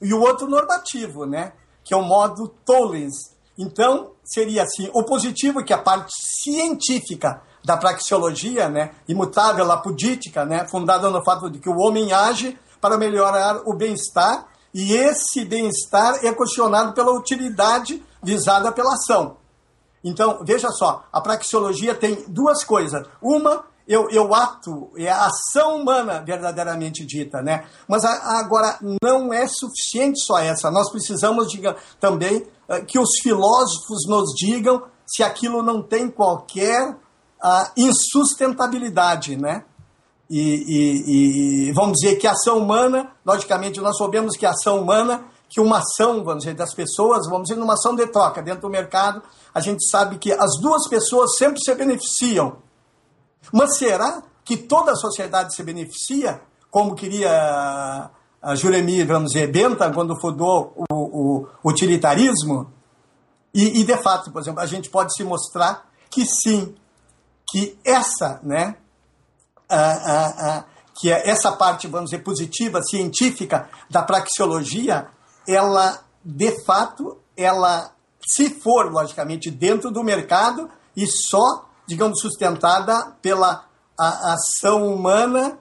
[0.00, 1.52] E o outro normativo, né?
[1.88, 3.14] Que é o modo tollens.
[3.58, 6.12] Então, seria assim, o positivo, que é a parte
[6.44, 12.58] científica da praxeologia, né, imutável, apodítica, né, fundada no fato de que o homem age
[12.78, 19.38] para melhorar o bem-estar, e esse bem-estar é questionado pela utilidade visada pela ação.
[20.04, 23.02] Então, veja só, a praxeologia tem duas coisas.
[23.20, 27.64] Uma, eu, eu ato, é a ação humana verdadeiramente dita, né?
[27.88, 30.70] Mas a, agora, não é suficiente só essa.
[30.70, 36.90] Nós precisamos diga, também uh, que os filósofos nos digam se aquilo não tem qualquer
[36.90, 39.64] uh, insustentabilidade, né?
[40.28, 44.82] E, e, e, vamos dizer que a ação humana, logicamente, nós sabemos que a ação
[44.82, 48.60] humana, que uma ação, vamos dizer, das pessoas, vamos dizer, numa ação de troca dentro
[48.60, 49.22] do mercado,
[49.54, 52.67] a gente sabe que as duas pessoas sempre se beneficiam.
[53.52, 56.40] Mas será que toda a sociedade se beneficia,
[56.70, 62.72] como queria a Juremi, vamos dizer, Bentham, quando fundou o, o utilitarismo?
[63.52, 66.74] E, e, de fato, por exemplo, a gente pode se mostrar que sim,
[67.50, 68.76] que essa, né,
[71.00, 75.08] que é essa parte, vamos dizer, positiva, científica da praxeologia,
[75.46, 77.92] ela, de fato, ela,
[78.26, 83.64] se for, logicamente, dentro do mercado e só, digamos, sustentada pela
[83.98, 85.58] ação humana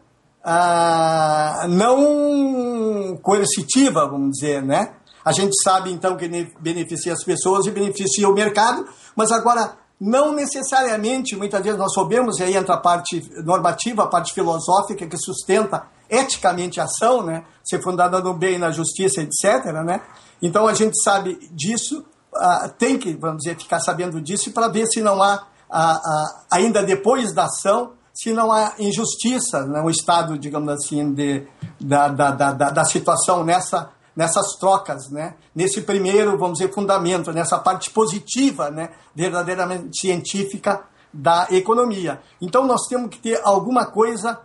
[1.69, 4.93] não coercitiva, vamos dizer, né?
[5.25, 6.27] A gente sabe, então, que
[6.59, 12.39] beneficia as pessoas e beneficia o mercado, mas agora não necessariamente, muitas vezes nós sabemos,
[12.39, 17.43] e aí entra a parte normativa, a parte filosófica que sustenta eticamente a ação, né?
[17.63, 19.65] ser fundada no bem, na justiça, etc.
[19.83, 20.01] Né?
[20.41, 24.85] Então a gente sabe disso, uh, tem que, vamos dizer, ficar sabendo disso para ver
[24.85, 29.91] se não há, uh, uh, ainda depois da ação, se não há injustiça no né?
[29.91, 31.47] estado, digamos assim, de,
[31.79, 35.35] da, da, da, da situação nessa nessas trocas, né?
[35.53, 38.89] nesse primeiro, vamos dizer, fundamento, nessa parte positiva, né?
[39.13, 42.19] verdadeiramente científica da economia.
[42.41, 44.41] Então nós temos que ter alguma coisa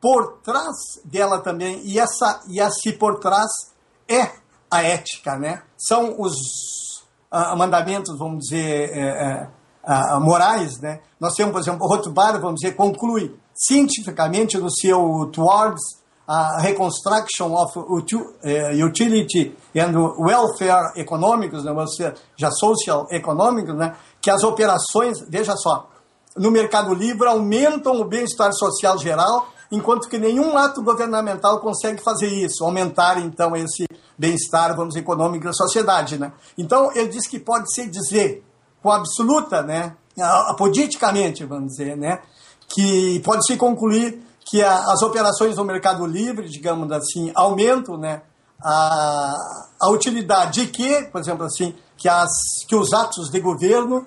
[0.00, 3.48] por trás dela também, e essa e esse por trás
[4.08, 4.32] é
[4.68, 5.62] a ética, né?
[5.78, 6.32] São os
[7.30, 9.48] uh, mandamentos, vamos dizer, uh,
[10.20, 11.00] morais, né?
[11.18, 17.72] Nós temos, por exemplo, Rothbard, vamos dizer, conclui cientificamente no seu Towards a reconstruction of
[18.44, 21.72] eh, utility and welfare econômicos, né,
[22.36, 25.88] já social econômicos, né, que as operações, veja só,
[26.36, 32.28] no Mercado Livre aumentam o bem-estar social geral, enquanto que nenhum ato governamental consegue fazer
[32.28, 36.32] isso, aumentar então esse bem-estar, vamos econômico da sociedade, né?
[36.56, 38.44] Então ele diz que pode se dizer
[38.82, 39.94] com absoluta, né,
[40.58, 42.20] politicamente, vamos dizer, né,
[42.68, 48.22] que pode se concluir que a, as operações no Mercado Livre, digamos assim, aumentam né,
[48.62, 49.34] a,
[49.80, 52.30] a utilidade de que, por exemplo, assim, que, as,
[52.66, 54.06] que os atos de governo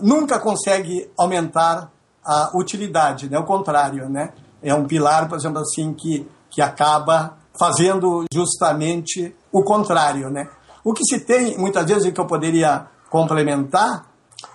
[0.00, 1.90] nunca conseguem aumentar
[2.24, 3.38] a utilidade, né?
[3.38, 4.32] o contrário, né?
[4.62, 10.48] É um pilar, por exemplo, assim, que, que acaba fazendo justamente o contrário, né?
[10.84, 14.06] O que se tem, muitas vezes, que eu poderia complementar,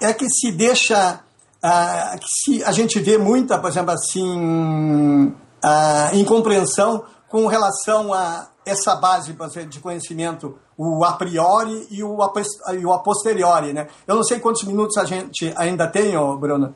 [0.01, 1.22] é que se deixa
[1.62, 5.34] ah, se a gente vê muita, por exemplo, assim,
[5.64, 9.36] ah, incompreensão com relação a essa base
[9.70, 12.32] de conhecimento, o a priori e o a,
[12.74, 13.88] e o a posteriori, né?
[14.05, 16.76] Eu não sei quantos minutos a gente ainda tem, Bruno.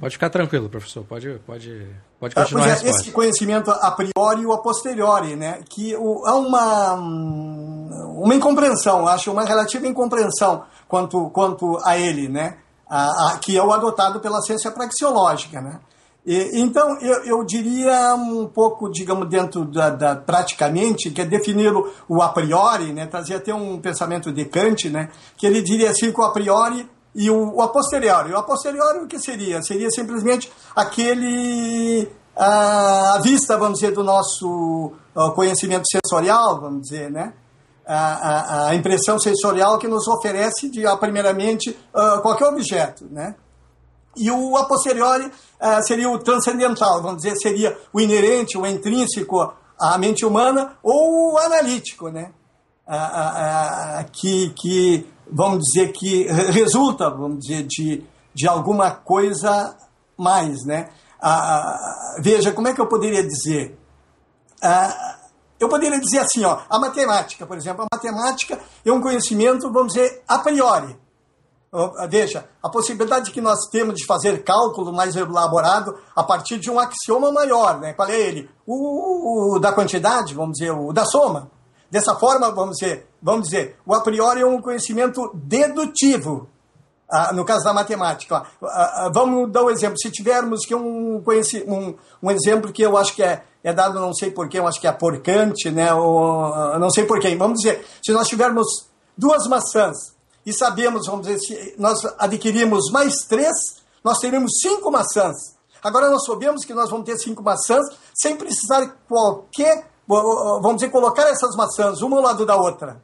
[0.00, 1.04] Pode ficar tranquilo, professor.
[1.04, 1.86] Pode, pode,
[2.18, 5.62] pode ah, continuar pois é, Esse conhecimento a priori e o a posteriori, né?
[5.68, 12.58] Que o, há uma, uma incompreensão, acho uma relativa incompreensão quanto, quanto a ele, né?
[12.92, 15.62] a, a, que é o adotado pela ciência praxeológica.
[15.62, 15.80] Né?
[16.26, 21.72] E, então, eu, eu, diria um pouco, digamos, dentro da, da praticamente, que é definir
[21.74, 23.06] o, o, a priori, né?
[23.06, 25.08] trazia até um pensamento de Kant, né?
[25.38, 28.32] que ele diria assim que o a priori e o, o a posteriori.
[28.32, 29.62] O a posteriori o que seria?
[29.62, 34.92] Seria simplesmente aquele a vista, vamos dizer, do nosso
[35.34, 37.34] conhecimento sensorial, vamos dizer, né?
[37.86, 43.06] a, a, a, impressão sensorial que nos oferece, de, primeiramente, uh, qualquer objeto.
[43.10, 43.34] Né?
[44.16, 49.52] E o a posteriori uh, seria o transcendental, vamos dizer, seria o inerente, o intrínseco
[49.80, 52.30] à mente humana, ou o analítico, né?
[52.86, 58.04] Uh, que, que, vamos dizer, que resulta, vamos dizer, de,
[58.34, 59.76] de alguma coisa
[60.16, 60.90] mais, né?
[61.22, 63.78] ah, veja, como é que eu poderia dizer?
[64.60, 65.18] Ah,
[65.60, 69.92] eu poderia dizer assim, ó, a matemática, por exemplo, a matemática é um conhecimento, vamos
[69.92, 71.00] dizer, a priori.
[72.10, 76.78] Veja, a possibilidade que nós temos de fazer cálculo mais elaborado a partir de um
[76.78, 77.94] axioma maior, né?
[77.94, 78.50] Qual é ele?
[78.66, 81.50] O, o, da quantidade, vamos dizer, o da soma.
[81.92, 86.48] Dessa forma, vamos dizer, vamos dizer, o a priori é um conhecimento dedutivo.
[87.12, 89.98] Ah, no caso da matemática, ah, ah, vamos dar um exemplo.
[89.98, 94.14] Se tivermos que um, um, um exemplo que eu acho que é, é dado, não
[94.14, 95.92] sei porquê, eu acho que é por Kant, né?
[95.92, 97.36] Ou, ah, não sei porquê.
[97.36, 98.66] Vamos dizer, se nós tivermos
[99.14, 100.16] duas maçãs
[100.46, 103.52] e sabemos, vamos dizer, se nós adquirimos mais três,
[104.02, 105.36] nós teremos cinco maçãs.
[105.82, 107.84] Agora nós sabemos que nós vamos ter cinco maçãs
[108.14, 113.02] sem precisar qualquer, vamos dizer, colocar essas maçãs uma ao lado da outra.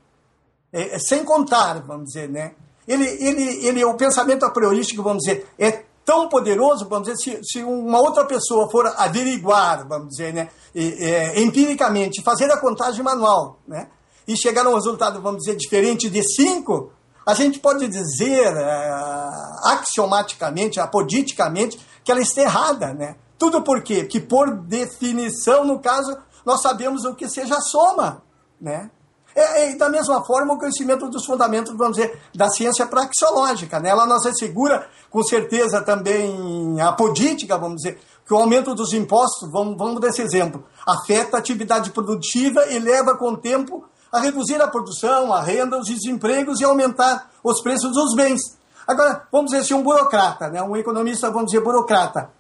[0.73, 2.53] É, é, sem contar, vamos dizer, né?
[2.87, 7.45] Ele, ele, ele, o pensamento a priorístico, vamos dizer, é tão poderoso, vamos dizer, se,
[7.45, 13.59] se uma outra pessoa for averiguar, vamos dizer, né, é, empiricamente, fazer a contagem manual,
[13.69, 13.89] né,
[14.27, 16.91] e chegar a um resultado, vamos dizer, diferente de cinco,
[17.29, 23.17] a gente pode dizer uh, axiomaticamente, apoditicamente, que ela está errada, né?
[23.39, 24.05] Tudo por quê?
[24.05, 26.17] Que por definição, no caso,
[26.49, 28.23] nós sabemos o que seja a soma,
[28.59, 28.91] né?
[29.37, 33.91] E, e, da mesma forma, o conhecimento dos fundamentos, vamos dizer, da ciência praxeológica, né?
[33.91, 39.53] Ela nos assegura, com certeza, também a apodítica, vamos dizer, que o aumento dos impostos,
[39.53, 44.19] vamos, vamos dar esse exemplo, afeta a atividade produtiva e leva com o tempo a
[44.19, 48.41] reduzir a produção, a renda, os desempregos e aumentar os preços dos bens.
[48.87, 52.31] Agora, vamos dizer assim, um burocrata, né, um economista, vamos dizer, burocrata,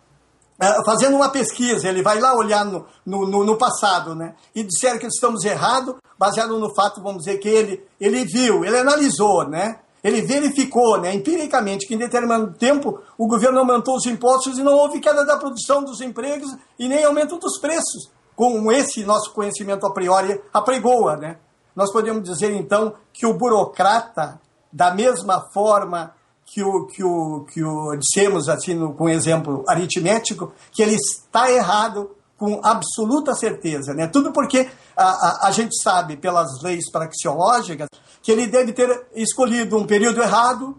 [0.84, 5.06] fazendo uma pesquisa, ele vai lá olhar no, no, no, passado, né, e disser que
[5.06, 10.20] estamos errados, baseado no fato, vamos dizer, que ele, ele viu, ele analisou, né, ele
[10.20, 15.00] verificou, né, empiricamente, que em determinado tempo o governo aumentou os impostos e não houve
[15.00, 19.92] queda da produção dos empregos e nem aumento dos preços, com esse nosso conhecimento a
[19.92, 21.38] priori apregoa, né.
[21.74, 24.40] Nós podemos dizer, então, que o burocrata,
[24.72, 26.12] da mesma forma
[26.52, 31.50] que o, que o, que o dissemos assim, no, com exemplo aritmético, que ele está
[31.50, 33.92] errado com absoluta certeza.
[33.92, 34.06] Né?
[34.06, 37.88] Tudo porque a, a, a gente sabe, pelas leis praxeológicas,
[38.22, 40.76] que ele deve ter escolhido um período errado,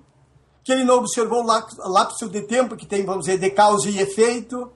[0.63, 3.99] que ele não observou o lapso de tempo que tem, vamos dizer, de causa e
[3.99, 4.71] efeito,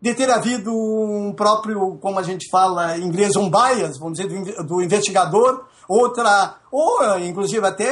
[0.00, 4.28] de ter havido um próprio, como a gente fala em inglês, um bias, vamos dizer,
[4.28, 7.90] do, do investigador, outra, ou inclusive até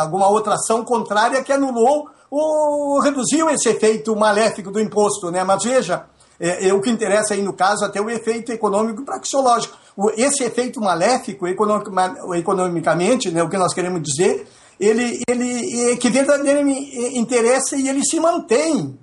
[0.00, 5.30] alguma outra ação contrária que anulou ou reduziu esse efeito maléfico do imposto.
[5.30, 5.44] Né?
[5.44, 6.06] Mas veja,
[6.40, 9.76] é, é, o que interessa aí no caso até o efeito econômico praxeológico.
[10.16, 14.46] Esse efeito maléfico, economicamente, né, o que nós queremos dizer,
[14.78, 18.98] ele, ele é que verdadeiramente interessa e ele se mantém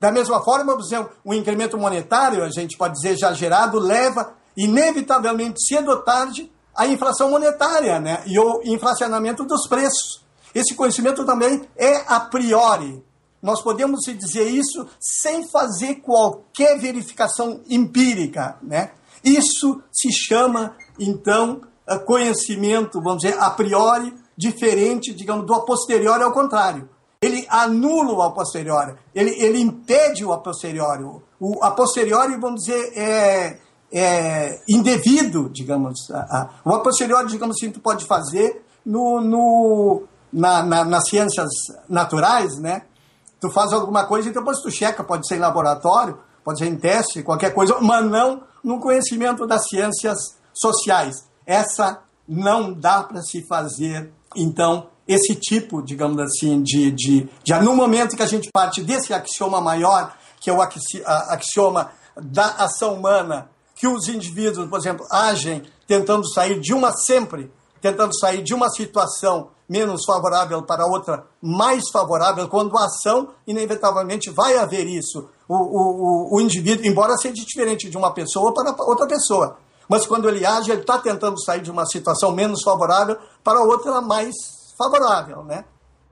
[0.00, 4.34] da mesma forma, por exemplo, o incremento monetário, a gente pode dizer já gerado, leva
[4.56, 8.22] inevitavelmente, cedo ou tarde, à inflação monetária né?
[8.26, 10.22] e o inflacionamento dos preços.
[10.54, 13.02] Esse conhecimento também é a priori.
[13.42, 18.56] Nós podemos dizer isso sem fazer qualquer verificação empírica.
[18.62, 18.92] Né?
[19.24, 21.62] Isso se chama, então,
[22.06, 26.88] conhecimento, vamos dizer, a priori, diferente, digamos, do a posteriori ao contrário
[27.22, 31.04] ele anula o a posteriori, ele, ele impede o a posteriori.
[31.38, 33.58] O a posteriori, vamos dizer, é,
[33.92, 36.08] é indevido, digamos.
[36.64, 41.50] O a posteriori, digamos assim, tu pode fazer no, no, na, na, nas ciências
[41.88, 42.82] naturais, né?
[43.40, 46.76] Tu faz alguma coisa e depois tu checa, pode ser em laboratório, pode ser em
[46.76, 50.18] teste, qualquer coisa, mas não no conhecimento das ciências
[50.54, 51.28] sociais.
[51.44, 57.54] Essa não dá para se fazer, então, esse tipo, digamos assim, de, de, de.
[57.60, 62.94] No momento que a gente parte desse axioma maior, que é o axioma da ação
[62.94, 63.50] humana,
[63.82, 68.70] que os indivíduos, por exemplo, agem tentando sair de uma sempre, tentando sair de uma
[68.70, 75.28] situação menos favorável para outra mais favorável, quando a ação, inevitavelmente, vai haver isso.
[75.48, 79.56] O, o, o indivíduo, embora seja diferente de uma pessoa para outra pessoa,
[79.88, 84.00] mas quando ele age, ele está tentando sair de uma situação menos favorável para outra
[84.00, 84.32] mais
[84.78, 85.64] favorável, né?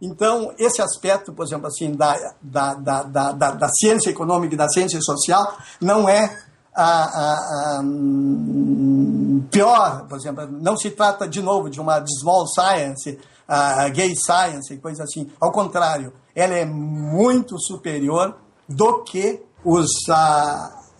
[0.02, 4.68] Então, esse aspecto, por exemplo, assim, da, da, da, da, da ciência econômica e da
[4.68, 6.49] ciência social não é
[6.80, 12.46] a, a, a, hum, pior, por exemplo, não se trata de novo de uma small
[12.46, 15.30] science, a gay science, coisa assim.
[15.40, 18.36] Ao contrário, ela é muito superior
[18.68, 19.88] do que os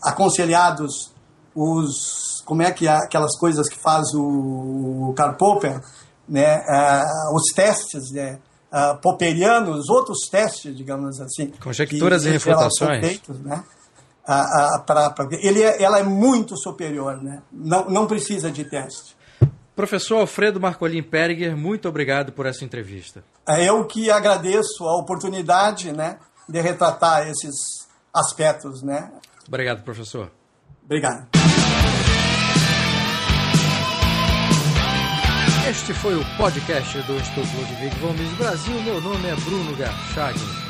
[0.02, 1.12] aconselhados,
[1.54, 5.80] os como é que aquelas coisas que faz o Karl Popper,
[6.28, 8.40] né, uh, os testes né,
[8.72, 11.52] uh, popperianos, outros testes, digamos assim.
[11.62, 13.06] Conjecturas que, e refutações.
[13.06, 13.62] Feitos, né?
[14.32, 17.42] A, a, pra, pra, ele é, ela é muito superior, né?
[17.52, 19.16] não, não precisa de teste.
[19.74, 23.24] Professor Alfredo Marcolin Perger, muito obrigado por essa entrevista.
[23.48, 26.18] É eu que agradeço a oportunidade né,
[26.48, 28.82] de retratar esses aspectos.
[28.82, 29.10] Né?
[29.48, 30.30] Obrigado, professor.
[30.84, 31.26] Obrigado.
[35.68, 38.82] Este foi o podcast do Instituto Ludwig Gomes Brasil.
[38.82, 40.69] Meu nome é Bruno Garchagin.